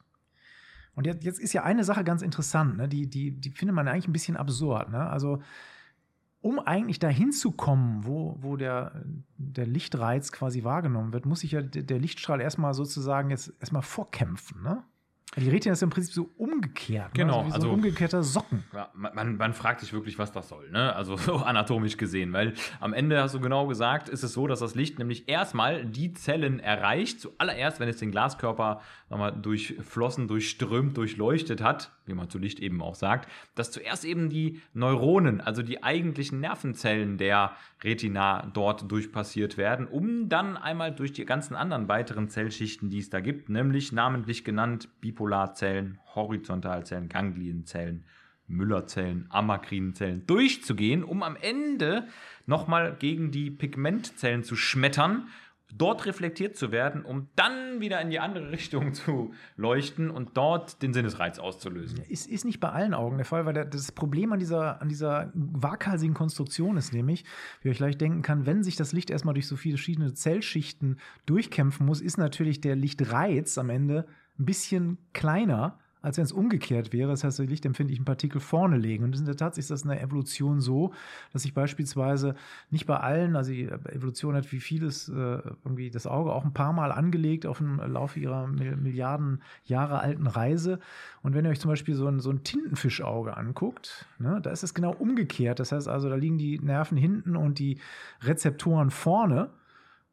[0.95, 2.89] Und jetzt, jetzt ist ja eine Sache ganz interessant, ne?
[2.89, 4.89] die, die, die findet man eigentlich ein bisschen absurd.
[4.89, 5.09] Ne?
[5.09, 5.41] Also,
[6.41, 9.04] um eigentlich dahin zu kommen, wo, wo der,
[9.38, 14.62] der Lichtreiz quasi wahrgenommen wird, muss sich ja der Lichtstrahl erstmal sozusagen jetzt erstmal vorkämpfen.
[14.63, 14.84] Ne?
[15.38, 17.13] Die Retina ist im Prinzip so umgekehrt.
[17.13, 17.45] Genau, Ne?
[17.45, 18.63] Also, so also- umgekehrter Socken.
[18.73, 20.95] Ja, man, man, man fragt sich wirklich, was das soll, ne?
[20.95, 24.60] Also so anatomisch gesehen, weil am Ende hast du genau gesagt, ist es so, dass
[24.60, 30.97] das Licht nämlich erstmal die Zellen erreicht, zuallererst, wenn es den Glaskörper nochmal durchflossen, durchströmt,
[30.97, 35.61] durchleuchtet hat, wie man zu Licht eben auch sagt, dass zuerst eben die Neuronen, also
[35.61, 41.87] die eigentlichen Nervenzellen der Retina dort durchpassiert werden, um dann einmal durch die ganzen anderen
[41.87, 48.05] weiteren Zellschichten, die es da gibt, nämlich namentlich genannt Bipolarzellen, Horizontalzellen, Ganglienzellen,
[48.49, 52.07] Müllerzellen, Amakrinenzellen durchzugehen, um am Ende
[52.45, 55.27] nochmal gegen die Pigmentzellen zu schmettern,
[55.75, 60.82] dort reflektiert zu werden, um dann wieder in die andere Richtung zu leuchten und dort
[60.82, 62.01] den Sinnesreiz auszulösen.
[62.08, 65.32] Ist, ist nicht bei allen Augen der Fall, weil das Problem an dieser, an dieser
[65.34, 67.25] waghalsigen Konstruktion ist nämlich,
[67.62, 70.13] wie ihr euch leicht denken kann, wenn sich das Licht erstmal durch so viele verschiedene
[70.13, 74.05] Zellschichten durchkämpfen muss, ist natürlich der Lichtreiz am Ende
[74.38, 77.12] ein bisschen kleiner, als wenn es umgekehrt wäre.
[77.12, 79.03] Das heißt, die lichtempfindlichen Partikel vorne legen.
[79.03, 80.93] Und in der Tat ist das in der Evolution so,
[81.33, 82.35] dass sich beispielsweise
[82.69, 86.53] nicht bei allen, also die Evolution hat wie vieles äh, irgendwie das Auge auch ein
[86.53, 90.79] paar Mal angelegt auf dem Laufe ihrer Mil- Milliarden Jahre alten Reise.
[91.21, 94.63] Und wenn ihr euch zum Beispiel so ein, so ein Tintenfischauge anguckt, ne, da ist
[94.63, 95.59] es genau umgekehrt.
[95.59, 97.79] Das heißt also, da liegen die Nerven hinten und die
[98.21, 99.49] Rezeptoren vorne.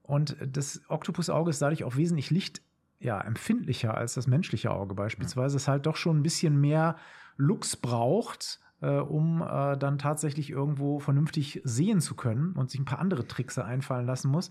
[0.02, 2.62] Und das Oktopusauge ist dadurch auch wesentlich Licht
[3.06, 5.56] ja, empfindlicher als das menschliche Auge beispielsweise.
[5.56, 6.96] Es halt doch schon ein bisschen mehr
[7.36, 12.84] Lux braucht, äh, um äh, dann tatsächlich irgendwo vernünftig sehen zu können und sich ein
[12.84, 14.50] paar andere Tricks einfallen lassen muss.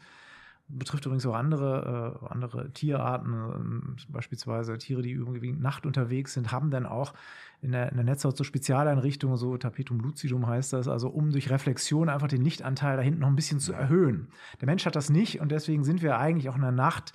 [0.67, 6.53] Betrifft übrigens auch andere, äh, andere Tierarten, ähm, beispielsweise Tiere, die überwiegend Nacht unterwegs sind,
[6.53, 7.13] haben dann auch
[7.61, 11.49] in der, in der Netzhaut so Spezialeinrichtungen, so Tapetum lucidum heißt das, also um durch
[11.49, 14.29] Reflexion einfach den Lichtanteil da hinten noch ein bisschen zu erhöhen.
[14.61, 17.13] Der Mensch hat das nicht und deswegen sind wir eigentlich auch in der Nacht,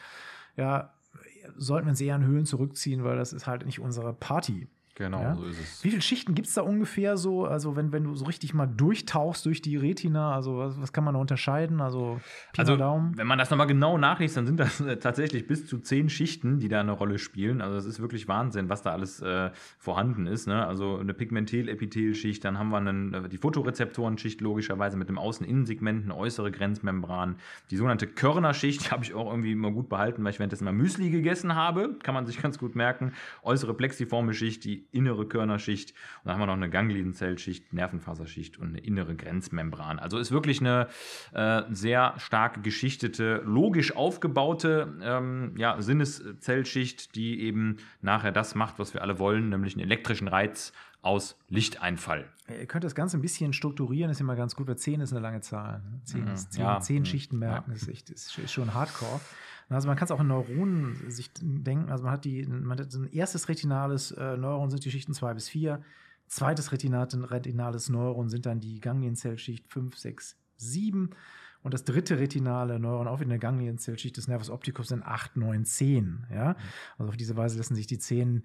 [0.57, 0.93] ja,
[1.57, 4.69] sollten wir uns eher in Höhlen zurückziehen, weil das ist halt nicht unsere Party.
[4.97, 5.35] Genau, Ja.
[5.35, 5.83] so ist es.
[5.85, 7.47] Wie viele Schichten gibt es da ungefähr so?
[7.47, 11.05] Also, wenn, wenn du so richtig mal durchtauchst durch die Retina, also was, was kann
[11.05, 11.81] man da unterscheiden?
[11.81, 12.21] Also,
[12.53, 13.17] Pi Also, Daumen.
[13.17, 16.59] wenn man das nochmal genau nachliest, dann sind das äh, tatsächlich bis zu zehn Schichten,
[16.59, 17.63] die da eine Rolle spielen.
[17.63, 20.47] Also, das ist wirklich Wahnsinn, was da alles äh, vorhanden ist.
[20.47, 20.67] Ne?
[20.67, 26.17] Also, eine Pigmentel-Epithelschicht, dann haben wir einen, äh, die Photorezeptorenschicht, logischerweise mit dem Außen-Innensegment, eine
[26.17, 27.37] äußere Grenzmembran.
[27.71, 30.73] Die sogenannte Körnerschicht, die habe ich auch irgendwie immer gut behalten, weil ich währenddessen mal
[30.73, 31.97] Müsli gegessen habe.
[32.03, 33.13] Kann man sich ganz gut merken.
[33.43, 35.91] Äußere plexiforme Schicht, die innere Körnerschicht.
[35.91, 39.99] Und dann haben wir noch eine Ganglienzellschicht, Nervenfaserschicht und eine innere Grenzmembran.
[39.99, 40.89] Also ist wirklich eine
[41.33, 48.95] äh, sehr stark geschichtete, logisch aufgebaute ähm, ja, Sinneszellschicht, die eben nachher das macht, was
[48.95, 52.29] wir alle wollen, nämlich einen elektrischen Reiz aus Lichteinfall.
[52.49, 55.21] Ihr könnt das Ganze ein bisschen strukturieren, ist immer ganz gut, weil 10 ist eine
[55.21, 55.81] lange Zahl.
[55.83, 56.01] ne?
[56.05, 59.21] 10, Mhm, ist 10, ja, 10 mhm, Schichten merken, ist, echt, ist, ist schon hardcore.
[59.69, 62.93] Also man kann es auch in Neuronen sich denken, also man hat die, man hat
[62.93, 65.81] ein erstes retinales äh, Neuron sind die Schichten 2 bis 4,
[66.27, 71.11] zweites retinat, retinales Neuron sind dann die Ganglienzellschicht 5, 6, 7
[71.63, 75.65] und das dritte retinale Neuron, auch wieder eine Ganglienzellschicht des Nervus opticus, sind 8, 9,
[75.65, 76.27] 10.
[76.35, 76.57] Ja?
[76.99, 78.43] Also auf diese Weise lassen sich die 10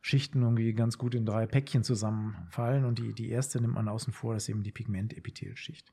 [0.00, 4.12] Schichten irgendwie ganz gut in drei Päckchen zusammenfallen und die, die erste nimmt man außen
[4.12, 5.92] vor, das ist eben die Pigmentepithelschicht.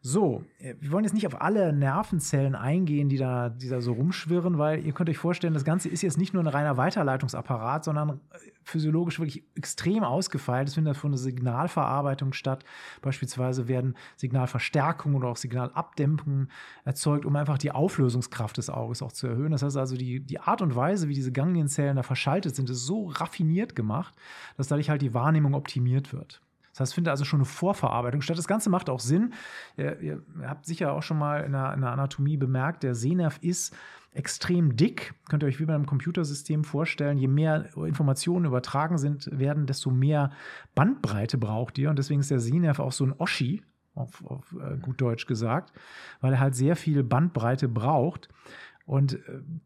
[0.00, 3.92] So, äh, wir wollen jetzt nicht auf alle Nervenzellen eingehen, die da, die da so
[3.92, 7.82] rumschwirren, weil ihr könnt euch vorstellen, das Ganze ist jetzt nicht nur ein reiner Weiterleitungsapparat,
[7.82, 10.68] sondern äh, physiologisch wirklich extrem ausgefeilt.
[10.68, 12.64] Es findet davon eine Signalverarbeitung statt.
[13.02, 16.52] Beispielsweise werden Signalverstärkungen oder auch Signalabdämpfungen
[16.84, 19.50] erzeugt, um einfach die Auflösungskraft des Auges auch zu erhöhen.
[19.50, 22.86] Das heißt also, die, die Art und Weise, wie diese Ganglienzellen da verschaltet sind, ist
[22.86, 24.14] so raffiniert gemacht,
[24.56, 26.42] dass dadurch halt die Wahrnehmung optimiert wird.
[26.76, 28.36] Das heißt, findet also schon eine Vorverarbeitung statt.
[28.36, 29.32] Das Ganze macht auch Sinn.
[29.78, 33.38] Ihr, ihr habt sicher auch schon mal in der, in der Anatomie bemerkt, der Sehnerv
[33.40, 33.74] ist
[34.12, 35.14] extrem dick.
[35.28, 37.16] Könnt ihr euch wie bei einem Computersystem vorstellen.
[37.16, 40.32] Je mehr Informationen übertragen sind, werden, desto mehr
[40.74, 41.88] Bandbreite braucht ihr.
[41.88, 43.62] Und deswegen ist der Sehnerv auch so ein Oschi,
[43.94, 45.72] auf, auf äh, gut Deutsch gesagt,
[46.20, 48.28] weil er halt sehr viel Bandbreite braucht.
[48.86, 49.18] Und äh,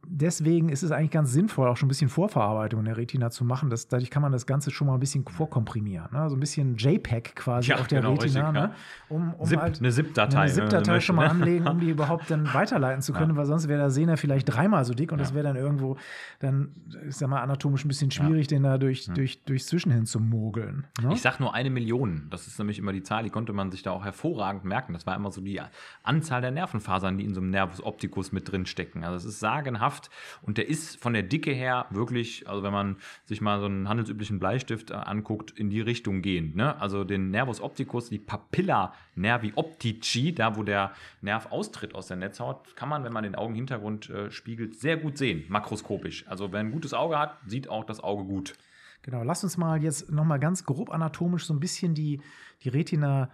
[0.06, 3.44] deswegen ist es eigentlich ganz sinnvoll, auch schon ein bisschen Vorverarbeitung in der Retina zu
[3.44, 3.68] machen.
[3.68, 6.08] Das, dadurch kann man das Ganze schon mal ein bisschen vorkomprimieren.
[6.10, 6.30] Ne?
[6.30, 8.48] So ein bisschen JPEG quasi Ja, auf der genau, Retina.
[8.48, 8.66] richtig, ja.
[8.68, 8.74] ne?
[9.10, 10.38] um, um Zip, halt eine ZIP-Datei.
[10.40, 11.30] eine ZIP-Datei schon mal ne?
[11.32, 14.86] anlegen, um die überhaupt dann weiterleiten zu können, weil sonst wäre der Sehner vielleicht dreimal
[14.86, 15.24] so dick und Ja.
[15.24, 15.98] das wäre dann irgendwo
[16.38, 16.70] dann,
[17.06, 20.86] ich sag mal, anatomisch ein bisschen schwierig, den da durch, durch, durchs Zwischenhin zu mogeln.
[21.02, 21.12] Ne?
[21.12, 22.28] Ich sag nur eine Million.
[22.30, 24.94] Das ist nämlich immer die Zahl, die konnte man sich da auch hervorragend merken.
[24.94, 25.60] Das war immer so die
[26.04, 29.04] Anzahl der Nervenfasern, die in so einem Nervus opticus mit drin stecken.
[29.04, 30.10] Also es ist sagenhaft
[30.42, 33.88] und der ist von der Dicke her wirklich, also wenn man sich mal so einen
[33.88, 36.56] handelsüblichen Bleistift äh, anguckt, in die Richtung gehend.
[36.56, 36.80] Ne?
[36.80, 42.16] Also den Nervus opticus, die Papilla nervi optici, da wo der Nerv austritt aus der
[42.16, 46.26] Netzhaut, kann man, wenn man den Augenhintergrund äh, spiegelt, sehr gut sehen, makroskopisch.
[46.28, 48.54] Also wer ein gutes Auge hat, sieht auch das Auge gut.
[49.02, 52.20] Genau, lass uns mal jetzt nochmal ganz grob anatomisch so ein bisschen die,
[52.62, 53.30] die Retina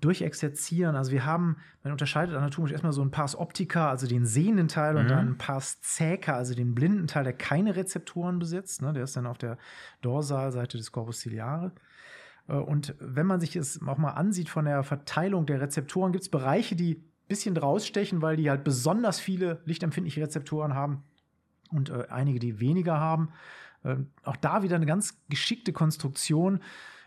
[0.00, 0.96] durchexerzieren.
[0.96, 4.94] Also wir haben, man unterscheidet anatomisch erstmal so ein Pars optica, also den sehenden Teil,
[4.94, 5.00] mhm.
[5.00, 8.82] und dann ein Pars caeca, also den blinden Teil, der keine Rezeptoren besitzt.
[8.82, 8.92] Ne?
[8.92, 9.58] Der ist dann auf der
[10.02, 11.72] Dorsalseite des Corpus ciliare.
[12.48, 16.22] Äh, und wenn man sich es auch mal ansieht von der Verteilung der Rezeptoren, gibt
[16.22, 21.04] es Bereiche, die ein bisschen rausstechen, weil die halt besonders viele lichtempfindliche Rezeptoren haben
[21.70, 23.30] und äh, einige, die weniger haben.
[23.84, 26.60] Äh, auch da wieder eine ganz geschickte Konstruktion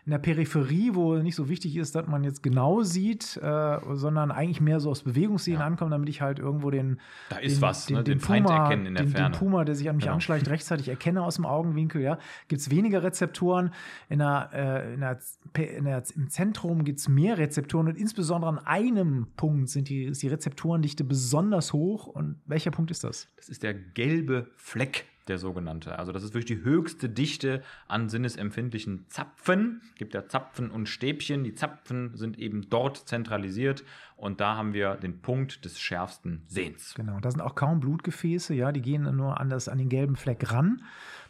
[0.04, 4.32] in der Peripherie, wo nicht so wichtig ist, dass man jetzt genau sieht, äh, sondern
[4.32, 5.66] eigentlich mehr so aus Bewegungssehen ja.
[5.66, 8.02] ankommt, damit ich halt irgendwo den, da ist den, was, den, ne?
[8.02, 9.30] den, den Feind Puma, erkennen in der den, Ferne.
[9.30, 10.14] Den Puma, der sich an mich genau.
[10.14, 12.02] anschleicht, rechtzeitig erkenne aus dem Augenwinkel.
[12.02, 13.72] Ja, gibt es weniger Rezeptoren.
[14.08, 15.20] In der, äh, in der,
[15.54, 20.04] in der, Im Zentrum gibt es mehr Rezeptoren und insbesondere an einem Punkt sind die,
[20.04, 22.08] ist die Rezeptorendichte besonders hoch.
[22.08, 23.28] Und welcher Punkt ist das?
[23.36, 25.98] Das ist der gelbe Fleck der sogenannte.
[25.98, 29.82] Also das ist wirklich die höchste Dichte an sinnesempfindlichen Zapfen.
[29.92, 31.44] Es gibt ja Zapfen und Stäbchen.
[31.44, 33.84] Die Zapfen sind eben dort zentralisiert
[34.16, 36.94] und da haben wir den Punkt des schärfsten Sehens.
[36.94, 40.16] Genau, da sind auch kaum Blutgefäße, ja, die gehen nur an, das, an den gelben
[40.16, 40.82] Fleck ran,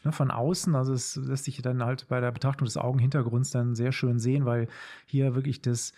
[0.04, 0.74] ne, von außen.
[0.74, 4.44] Also es lässt sich dann halt bei der Betrachtung des Augenhintergrunds dann sehr schön sehen,
[4.44, 4.68] weil
[5.06, 5.92] hier wirklich das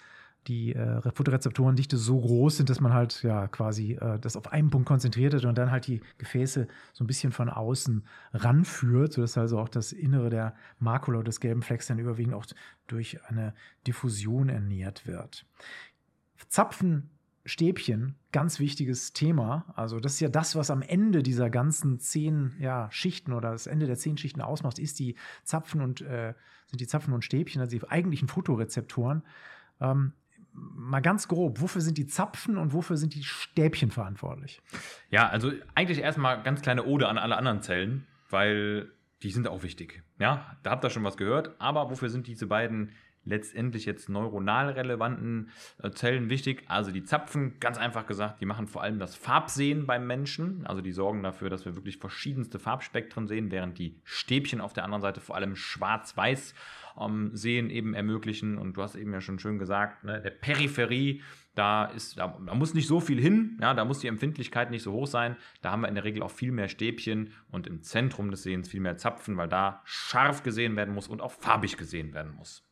[0.47, 4.71] die äh, Fotorezeptorendichte so groß sind, dass man halt ja quasi äh, das auf einen
[4.71, 9.39] Punkt konzentriert hat und dann halt die Gefäße so ein bisschen von außen ranführt, sodass
[9.39, 12.47] also auch das Innere der Makula des gelben Flecks dann überwiegend auch
[12.87, 13.55] durch eine
[13.87, 15.47] Diffusion ernährt wird.
[16.49, 19.73] Zapfenstäbchen, ganz wichtiges Thema.
[19.77, 23.67] Also, das ist ja das, was am Ende dieser ganzen zehn ja, Schichten oder das
[23.67, 26.35] Ende der zehn Schichten ausmacht, ist die Zapfen und äh,
[26.67, 29.23] sind die Zapfen und Stäbchen, also die eigentlichen Fotorezeptoren.
[29.81, 30.13] Ähm,
[30.55, 34.63] mal ganz grob, wofür sind die Zapfen und wofür sind die Stäbchen verantwortlich?
[35.11, 38.91] Ja, also eigentlich erstmal ganz kleine Ode an alle anderen Zellen, weil
[39.23, 40.03] die sind auch wichtig.
[40.19, 42.93] Ja, da habt ihr schon was gehört, aber wofür sind diese beiden
[43.25, 45.51] letztendlich jetzt neuronal relevanten
[45.83, 46.65] äh, Zellen wichtig.
[46.69, 50.67] Also die Zapfen, ganz einfach gesagt, die machen vor allem das Farbsehen beim Menschen.
[50.67, 54.85] Also die sorgen dafür, dass wir wirklich verschiedenste Farbspektren sehen, während die Stäbchen auf der
[54.85, 56.55] anderen Seite vor allem schwarz-weiß
[57.01, 58.59] ähm, Sehen eben ermöglichen.
[58.59, 61.23] Und du hast eben ja schon schön gesagt, ne, der Peripherie,
[61.55, 64.83] da, ist, da, da, muss nicht so viel hin, ja, da muss die Empfindlichkeit nicht
[64.83, 65.37] so hoch sein.
[65.63, 68.69] Da haben wir in der Regel auch viel mehr Stäbchen und im Zentrum des Sehens
[68.69, 72.65] viel mehr Zapfen, weil da scharf gesehen werden muss und auch farbig gesehen werden muss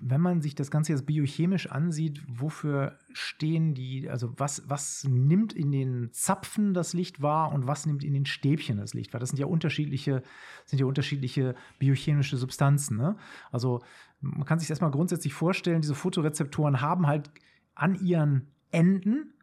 [0.00, 5.52] wenn man sich das Ganze jetzt biochemisch ansieht, wofür stehen die, also was, was nimmt
[5.52, 9.20] in den Zapfen das Licht wahr und was nimmt in den Stäbchen das Licht wahr?
[9.20, 10.22] Das sind ja unterschiedliche,
[10.66, 12.96] sind ja unterschiedliche biochemische Substanzen.
[12.96, 13.16] Ne?
[13.50, 13.80] Also
[14.20, 17.30] man kann sich erstmal grundsätzlich vorstellen, diese Fotorezeptoren haben halt
[17.74, 19.34] an ihren Enden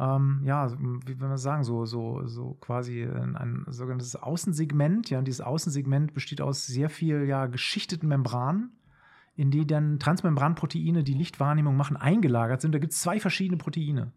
[0.00, 5.10] ähm, ja, wie will man sagen, so, so, so quasi ein, ein sogenanntes Außensegment.
[5.10, 8.77] Ja, und dieses Außensegment besteht aus sehr viel ja, geschichteten Membranen
[9.38, 12.74] in die dann Transmembranproteine, die Lichtwahrnehmung machen, eingelagert sind.
[12.74, 14.10] Da gibt es zwei verschiedene Proteine.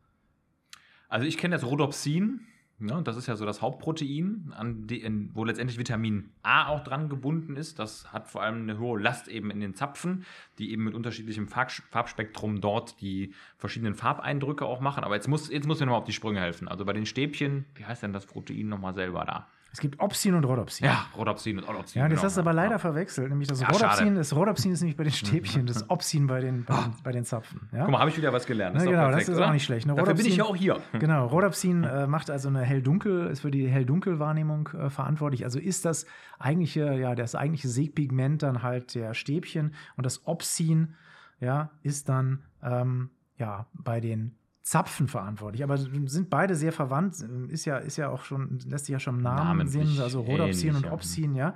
[1.10, 2.42] Also ich kenne das Rhodopsin,
[2.80, 4.52] ja, das ist ja so das Hauptprotein,
[4.88, 7.78] die, wo letztendlich Vitamin A auch dran gebunden ist.
[7.78, 10.26] Das hat vor allem eine hohe Last eben in den Zapfen,
[10.58, 15.04] die eben mit unterschiedlichem Farbspektrum dort die verschiedenen Farbeindrücke auch machen.
[15.04, 16.68] Aber jetzt muss, jetzt muss mir nochmal auf die Sprünge helfen.
[16.68, 19.48] Also bei den Stäbchen, wie heißt denn das Protein nochmal selber da?
[19.74, 20.86] Es gibt Opsin und Rhodopsin.
[20.86, 22.02] Ja, Rhodopsin und Rhodopsin.
[22.02, 22.24] Ja, das genau.
[22.26, 22.78] hast du aber leider ja.
[22.78, 23.30] verwechselt.
[23.30, 26.66] Nämlich das, ja, Rhodopsin, das Rhodopsin ist nämlich bei den Stäbchen, das Opsin bei den,
[26.66, 27.70] bei den, bei den Zapfen.
[27.72, 27.84] Ja?
[27.84, 28.76] Guck mal, habe ich wieder was gelernt.
[28.76, 29.48] Das ja, genau, perfekt, das ist oder?
[29.48, 29.88] auch nicht schlecht.
[29.88, 29.96] Ne?
[29.96, 30.82] Dafür bin ich ja auch hier.
[31.02, 35.46] Genau, Rhodopsin äh, macht also eine hell-dunkel, ist für die hell-dunkel-Wahrnehmung äh, verantwortlich.
[35.46, 36.06] Also ist das
[36.38, 40.96] eigentliche, ja, das eigentliche Segpigment dann halt der Stäbchen und das Opsin,
[41.40, 45.64] ja, ist dann ähm, ja bei den Zapfen verantwortlich.
[45.64, 47.16] Aber sind beide sehr verwandt,
[47.50, 50.76] ist ja, ist ja auch schon, lässt sich ja schon im Namen sehen, also Rhodopsin
[50.76, 51.56] und Opsin, ja.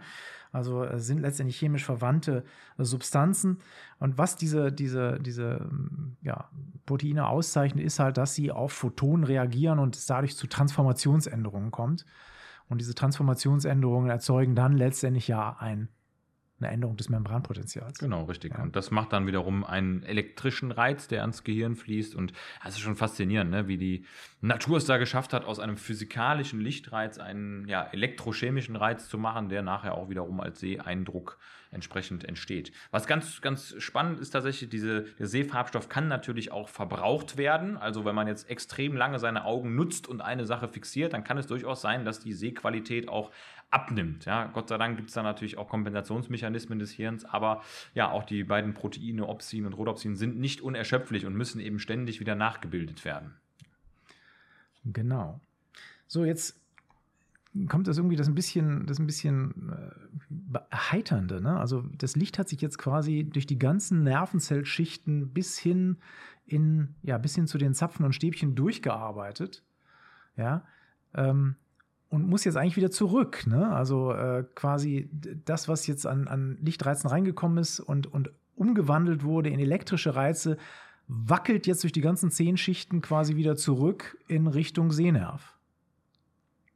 [0.52, 2.46] Also äh, sind letztendlich chemisch verwandte
[2.78, 3.60] äh, Substanzen.
[4.00, 5.70] Und was diese, diese, diese
[6.22, 6.50] ja,
[6.86, 12.06] Proteine auszeichnet, ist halt, dass sie auf Photonen reagieren und es dadurch zu Transformationsänderungen kommt.
[12.70, 15.90] Und diese Transformationsänderungen erzeugen dann letztendlich ja ein
[16.60, 18.00] eine Änderung des Membranpotenzials.
[18.00, 18.54] Genau, richtig.
[18.54, 18.64] Ja.
[18.64, 22.16] Und das macht dann wiederum einen elektrischen Reiz, der ans Gehirn fließt.
[22.16, 22.32] Und
[22.64, 23.68] das ist schon faszinierend, ne?
[23.68, 24.06] wie die
[24.42, 29.50] Natur es da geschafft hat, aus einem physikalischen Lichtreiz einen ja, elektrochemischen Reiz zu machen,
[29.50, 31.38] der nachher auch wiederum als Seeeindruck
[31.72, 32.72] entsprechend entsteht.
[32.92, 37.76] Was ganz, ganz spannend ist tatsächlich, diese, der Sehfarbstoff kann natürlich auch verbraucht werden.
[37.76, 41.38] Also wenn man jetzt extrem lange seine Augen nutzt und eine Sache fixiert, dann kann
[41.38, 43.32] es durchaus sein, dass die Sehqualität auch
[43.76, 44.24] abnimmt.
[44.24, 47.62] Ja, Gott sei Dank gibt es da natürlich auch Kompensationsmechanismen des Hirns, aber
[47.94, 52.22] ja, auch die beiden Proteine Opsin und Rhodopsin sind nicht unerschöpflich und müssen eben ständig
[52.22, 53.34] wieder nachgebildet werden.
[54.86, 55.42] Genau.
[56.08, 56.58] So, jetzt
[57.68, 59.74] kommt das irgendwie das ein bisschen, das ein bisschen
[60.54, 61.42] äh, erheiternde.
[61.42, 61.60] Ne?
[61.60, 65.98] Also das Licht hat sich jetzt quasi durch die ganzen Nervenzellschichten bis hin
[66.46, 69.64] in, ja, bis hin zu den Zapfen und Stäbchen durchgearbeitet.
[70.38, 70.64] Ja.
[71.14, 71.56] Ähm,
[72.10, 73.46] und muss jetzt eigentlich wieder zurück.
[73.48, 73.70] Ne?
[73.72, 79.50] Also äh, quasi das, was jetzt an, an Lichtreizen reingekommen ist und, und umgewandelt wurde
[79.50, 80.58] in elektrische Reize,
[81.08, 85.56] wackelt jetzt durch die ganzen Zehenschichten quasi wieder zurück in Richtung Sehnerv.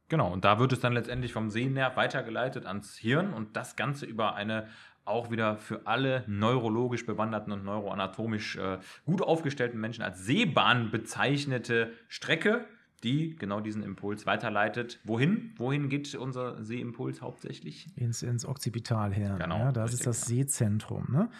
[0.08, 4.06] Genau, und da wird es dann letztendlich vom Sehnerv weitergeleitet ans Hirn und das Ganze
[4.06, 4.66] über eine
[5.04, 11.92] auch wieder für alle neurologisch bewanderten und neuroanatomisch äh, gut aufgestellten Menschen als Sehbahn bezeichnete
[12.08, 12.66] Strecke,
[13.02, 15.00] die genau diesen Impuls weiterleitet.
[15.04, 15.52] Wohin?
[15.56, 17.86] Wohin geht unser Sehimpuls hauptsächlich?
[17.96, 19.38] Ins, ins Occipitalhirn.
[19.38, 19.58] Genau.
[19.58, 20.36] Ja, das ist das ja.
[20.36, 21.06] Sehzentrum.
[21.10, 21.30] Ne?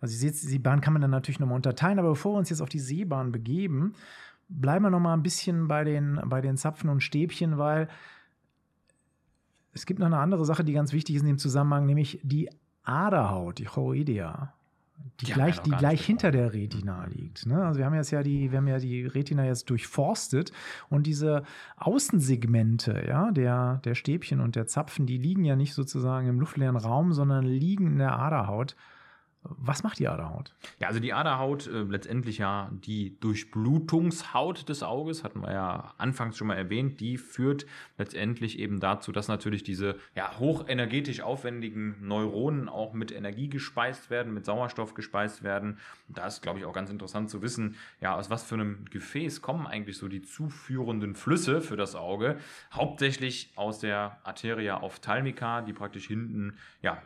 [0.00, 2.68] Also die Sehbahn kann man dann natürlich nochmal unterteilen, aber bevor wir uns jetzt auf
[2.68, 3.94] die Sehbahn begeben,
[4.48, 7.88] bleiben wir noch mal ein bisschen bei den, bei den Zapfen und Stäbchen, weil
[9.72, 12.48] es gibt noch eine andere Sache, die ganz wichtig ist in dem Zusammenhang, nämlich die
[12.82, 14.54] Aderhaut, die Choroidea,
[15.20, 17.46] die ja, gleich, die gleich hinter der Retina liegt.
[17.46, 17.64] Ne?
[17.64, 20.52] Also wir haben jetzt ja die, wir haben ja die Retina jetzt durchforstet
[20.88, 21.42] und diese
[21.76, 26.76] Außensegmente, ja, der, der Stäbchen und der Zapfen, die liegen ja nicht sozusagen im luftleeren
[26.76, 28.76] Raum, sondern liegen in der Aderhaut.
[29.58, 30.54] Was macht die Aderhaut?
[30.80, 36.36] Ja, also die Aderhaut, äh, letztendlich ja die Durchblutungshaut des Auges, hatten wir ja anfangs
[36.36, 37.66] schon mal erwähnt, die führt
[37.98, 44.34] letztendlich eben dazu, dass natürlich diese ja, hochenergetisch aufwendigen Neuronen auch mit Energie gespeist werden,
[44.34, 45.78] mit Sauerstoff gespeist werden.
[46.08, 49.42] Da ist, glaube ich, auch ganz interessant zu wissen, ja, aus was für einem Gefäß
[49.42, 52.38] kommen eigentlich so die zuführenden Flüsse für das Auge.
[52.72, 57.02] Hauptsächlich aus der Arteria ophthalmica, die praktisch hinten ja,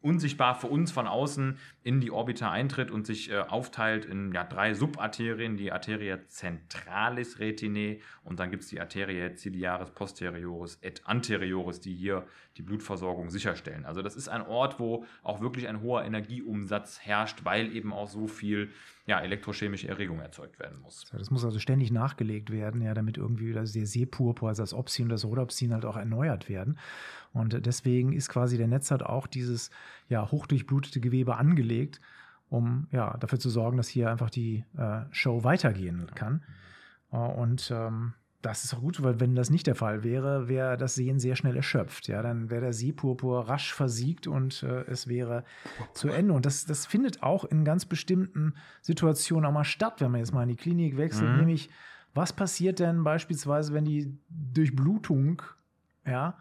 [0.00, 4.44] unsichtbar für uns von außen in die Orbita eintritt und sich äh, aufteilt in ja,
[4.44, 11.06] drei Subarterien, die Arteria centralis retinae und dann gibt es die Arteria ciliaris posterioris et
[11.06, 12.26] anterioris, die hier
[12.56, 13.84] die Blutversorgung sicherstellen.
[13.86, 18.08] Also das ist ein Ort, wo auch wirklich ein hoher Energieumsatz herrscht, weil eben auch
[18.08, 18.70] so viel
[19.06, 21.06] ja, elektrochemische Erregung erzeugt werden muss.
[21.12, 25.10] Das muss also ständig nachgelegt werden, ja, damit irgendwie das Seepurpur, also das Opsin und
[25.10, 26.78] das Rhodopsin halt auch erneuert werden.
[27.32, 29.70] Und deswegen ist quasi der Netz halt auch dieses
[30.08, 32.00] ja, hochdurchblutete Gewebe angelegt,
[32.48, 36.42] um ja, dafür zu sorgen, dass hier einfach die äh, Show weitergehen kann.
[37.10, 40.94] Und ähm, das ist auch gut, weil wenn das nicht der Fall wäre, wäre das
[40.94, 42.06] Sehen sehr schnell erschöpft.
[42.06, 45.44] Ja, dann wäre der Sehpurpur rasch versiegt und äh, es wäre
[45.92, 46.32] zu Ende.
[46.34, 50.32] Und das, das findet auch in ganz bestimmten Situationen auch mal statt, wenn man jetzt
[50.32, 51.30] mal in die Klinik wechselt.
[51.30, 51.38] Mhm.
[51.38, 51.68] Nämlich,
[52.14, 55.42] was passiert denn beispielsweise, wenn die Durchblutung
[56.06, 56.38] ja,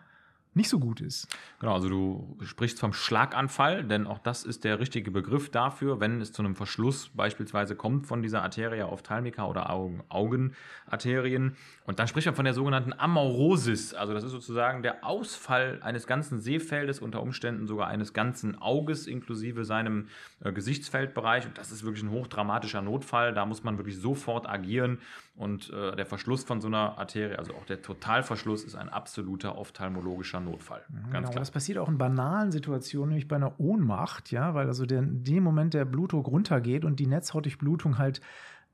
[0.57, 1.27] nicht so gut ist.
[1.59, 6.19] Genau, also du sprichst vom Schlaganfall, denn auch das ist der richtige Begriff dafür, wenn
[6.19, 11.55] es zu einem Verschluss beispielsweise kommt von dieser Arteria ophthalmica oder Augen, Augenarterien.
[11.85, 13.93] Und dann spricht man von der sogenannten Amaurosis.
[13.93, 19.07] Also das ist sozusagen der Ausfall eines ganzen Sehfeldes, unter Umständen sogar eines ganzen Auges
[19.07, 20.07] inklusive seinem
[20.43, 21.45] äh, Gesichtsfeldbereich.
[21.45, 23.33] Und das ist wirklich ein hochdramatischer Notfall.
[23.33, 24.99] Da muss man wirklich sofort agieren.
[25.35, 29.57] Und äh, der Verschluss von so einer Arterie, also auch der Totalverschluss, ist ein absoluter
[29.57, 30.81] ophthalmologischer Notfall.
[30.89, 31.39] Mhm, Ganz genau, klar.
[31.39, 35.23] Das passiert auch in banalen Situationen, nämlich bei einer Ohnmacht, ja, weil also der, in
[35.23, 38.21] dem Moment der Blutdruck runtergeht und die Netzhautdurchblutung halt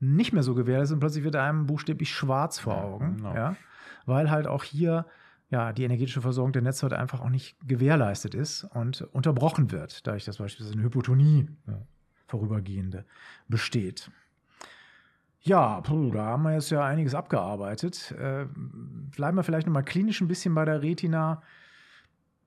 [0.00, 3.34] nicht mehr so gewährleistet und plötzlich wird einem buchstäblich schwarz vor Augen, ja, genau.
[3.34, 3.56] ja
[4.06, 5.06] weil halt auch hier
[5.50, 10.24] ja, die energetische Versorgung der Netzhaut einfach auch nicht gewährleistet ist und unterbrochen wird, dadurch,
[10.24, 11.80] dass beispielsweise eine Hypotonie ja,
[12.26, 13.04] vorübergehende
[13.48, 14.10] besteht.
[15.40, 18.12] Ja, puh, da haben wir jetzt ja einiges abgearbeitet.
[18.12, 21.42] Äh, bleiben wir vielleicht nochmal klinisch ein bisschen bei der Retina.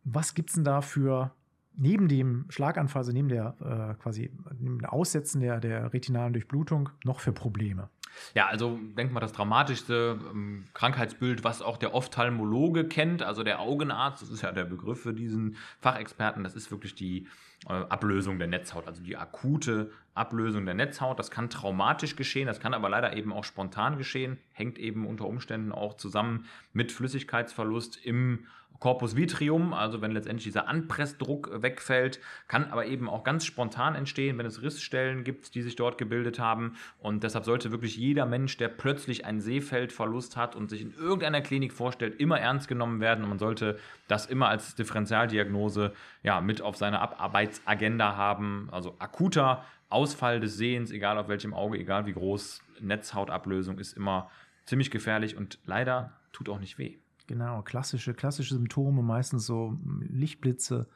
[0.10, 1.32] Was gibt es denn da für,
[1.76, 6.90] neben dem Schlaganfall, also neben der äh, quasi neben dem Aussetzen der, der retinalen Durchblutung,
[7.04, 7.90] noch für Probleme?
[8.34, 13.60] Ja, also denk mal das dramatischste ähm, Krankheitsbild, was auch der Ophthalmologe kennt, also der
[13.60, 17.28] Augenarzt, das ist ja der Begriff für diesen Fachexperten, das ist wirklich die
[17.68, 21.20] äh, Ablösung der Netzhaut, also die akute Ablösung der Netzhaut.
[21.20, 25.26] Das kann traumatisch geschehen, das kann aber leider eben auch spontan geschehen, hängt eben unter
[25.26, 28.46] Umständen auch zusammen mit Flüssigkeitsverlust im
[28.80, 34.38] Corpus vitrium, also wenn letztendlich dieser Anpressdruck wegfällt, kann aber eben auch ganz spontan entstehen,
[34.38, 36.76] wenn es Rissstellen gibt, die sich dort gebildet haben.
[37.00, 41.42] Und deshalb sollte wirklich jeder Mensch, der plötzlich einen Sehfeldverlust hat und sich in irgendeiner
[41.42, 43.24] Klinik vorstellt, immer ernst genommen werden.
[43.24, 48.70] Und man sollte das immer als Differentialdiagnose ja, mit auf seine Abarbeitsagenda haben.
[48.72, 54.30] Also akuter Ausfall des Sehens, egal auf welchem Auge, egal wie groß, Netzhautablösung ist immer
[54.66, 56.98] ziemlich gefährlich und leider tut auch nicht weh.
[57.28, 60.88] Genau, klassische, klassische Symptome, meistens so Lichtblitze,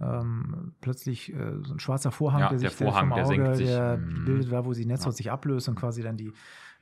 [0.00, 3.34] ähm, plötzlich äh, so ein schwarzer Vorhang, Ja, der der sich Vorhang, vom der Auge,
[3.34, 3.66] senkt sich.
[3.68, 4.24] der Mhm.
[4.24, 5.16] bildet da, wo die Netzhaut Ja.
[5.16, 6.32] sich ablöst und quasi dann die,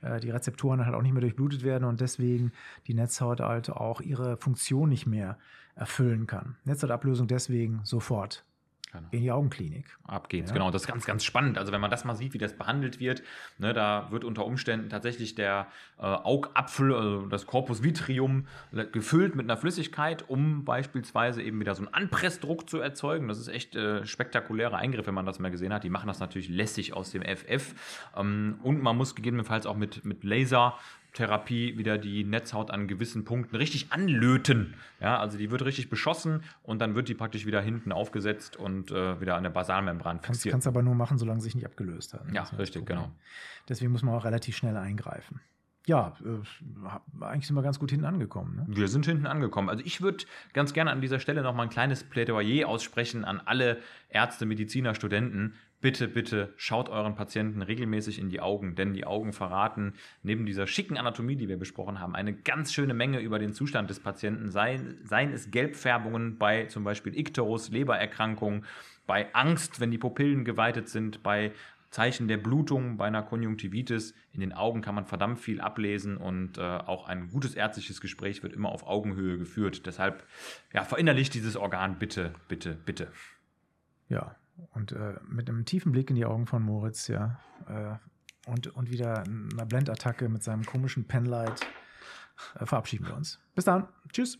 [0.01, 2.53] äh, die Rezeptoren halt auch nicht mehr durchblutet werden und deswegen
[2.87, 5.37] die Netzhaut halt auch ihre Funktion nicht mehr
[5.75, 6.55] erfüllen kann.
[6.63, 8.45] Netzhautablösung deswegen sofort
[8.91, 9.07] Genau.
[9.11, 9.85] in die Augenklinik.
[10.05, 10.55] Ab geht's, Ja.
[10.55, 10.71] genau.
[10.71, 11.59] Das ist ganz, ganz spannend.
[11.59, 13.21] Also wenn man das mal sieht, wie das behandelt wird,
[13.59, 15.67] ne, da wird unter Umständen tatsächlich der
[15.99, 18.47] äh, Augapfel, also das Corpus vitrium,
[18.91, 23.27] gefüllt mit einer Flüssigkeit, um beispielsweise eben wieder so einen Anpressdruck zu erzeugen.
[23.27, 25.83] Das ist echt äh, spektakulärer Eingriff, wenn man das mal gesehen hat.
[25.83, 27.75] Die machen das natürlich lässig aus dem FF.
[28.17, 30.23] Ähm, und man muss gegebenenfalls auch mit, mit
[31.09, 34.75] Lasertherapie wieder die Netzhaut an gewissen Punkten richtig anlöten.
[34.99, 38.91] Ja, also die wird richtig beschossen und dann wird die praktisch wieder hinten aufgesetzt und
[38.91, 40.53] äh, wieder an der Basalmembran fixiert.
[40.53, 42.31] kannst aber nur machen, solange sich nicht abgelöst hat.
[42.33, 43.11] Ja, richtig, genau.
[43.67, 45.41] Deswegen muss man auch relativ schnell eingreifen.
[45.85, 48.55] Ja, äh, eigentlich sind wir ganz gut hinten angekommen.
[48.57, 48.65] Ne?
[48.67, 49.69] Wir sind hinten angekommen.
[49.69, 53.41] Also ich würde ganz gerne an dieser Stelle noch mal ein kleines Plädoyer aussprechen an
[53.43, 55.55] alle Ärzte, Mediziner, Studenten.
[55.81, 60.67] Bitte, bitte schaut euren Patienten regelmäßig in die Augen, denn die Augen verraten neben dieser
[60.67, 64.51] schicken Anatomie, die wir besprochen haben, eine ganz schöne Menge über den Zustand des Patienten.
[64.51, 68.65] Seien, seien es Gelbfärbungen bei zum Beispiel Ikterus, Lebererkrankungen,
[69.07, 71.53] bei Angst, wenn die Pupillen geweitet sind, bei
[71.89, 74.13] Zeichen der Blutung bei einer Konjunktivitis.
[74.31, 78.43] In den Augen kann man verdammt viel ablesen und äh, auch ein gutes ärztliches Gespräch
[78.43, 79.85] wird immer auf Augenhöhe geführt.
[79.85, 80.23] Deshalb
[80.73, 83.11] ja, verinnerlicht dieses Organ bitte, bitte, bitte.
[84.07, 84.35] Ja,
[84.73, 88.89] und äh, mit einem tiefen Blick in die Augen von Moritz, ja, äh, und, und
[88.89, 91.67] wieder einer Blendattacke mit seinem komischen Penlight
[92.59, 93.39] äh, verabschieden wir uns.
[93.55, 93.87] Bis dann.
[94.11, 94.39] Tschüss.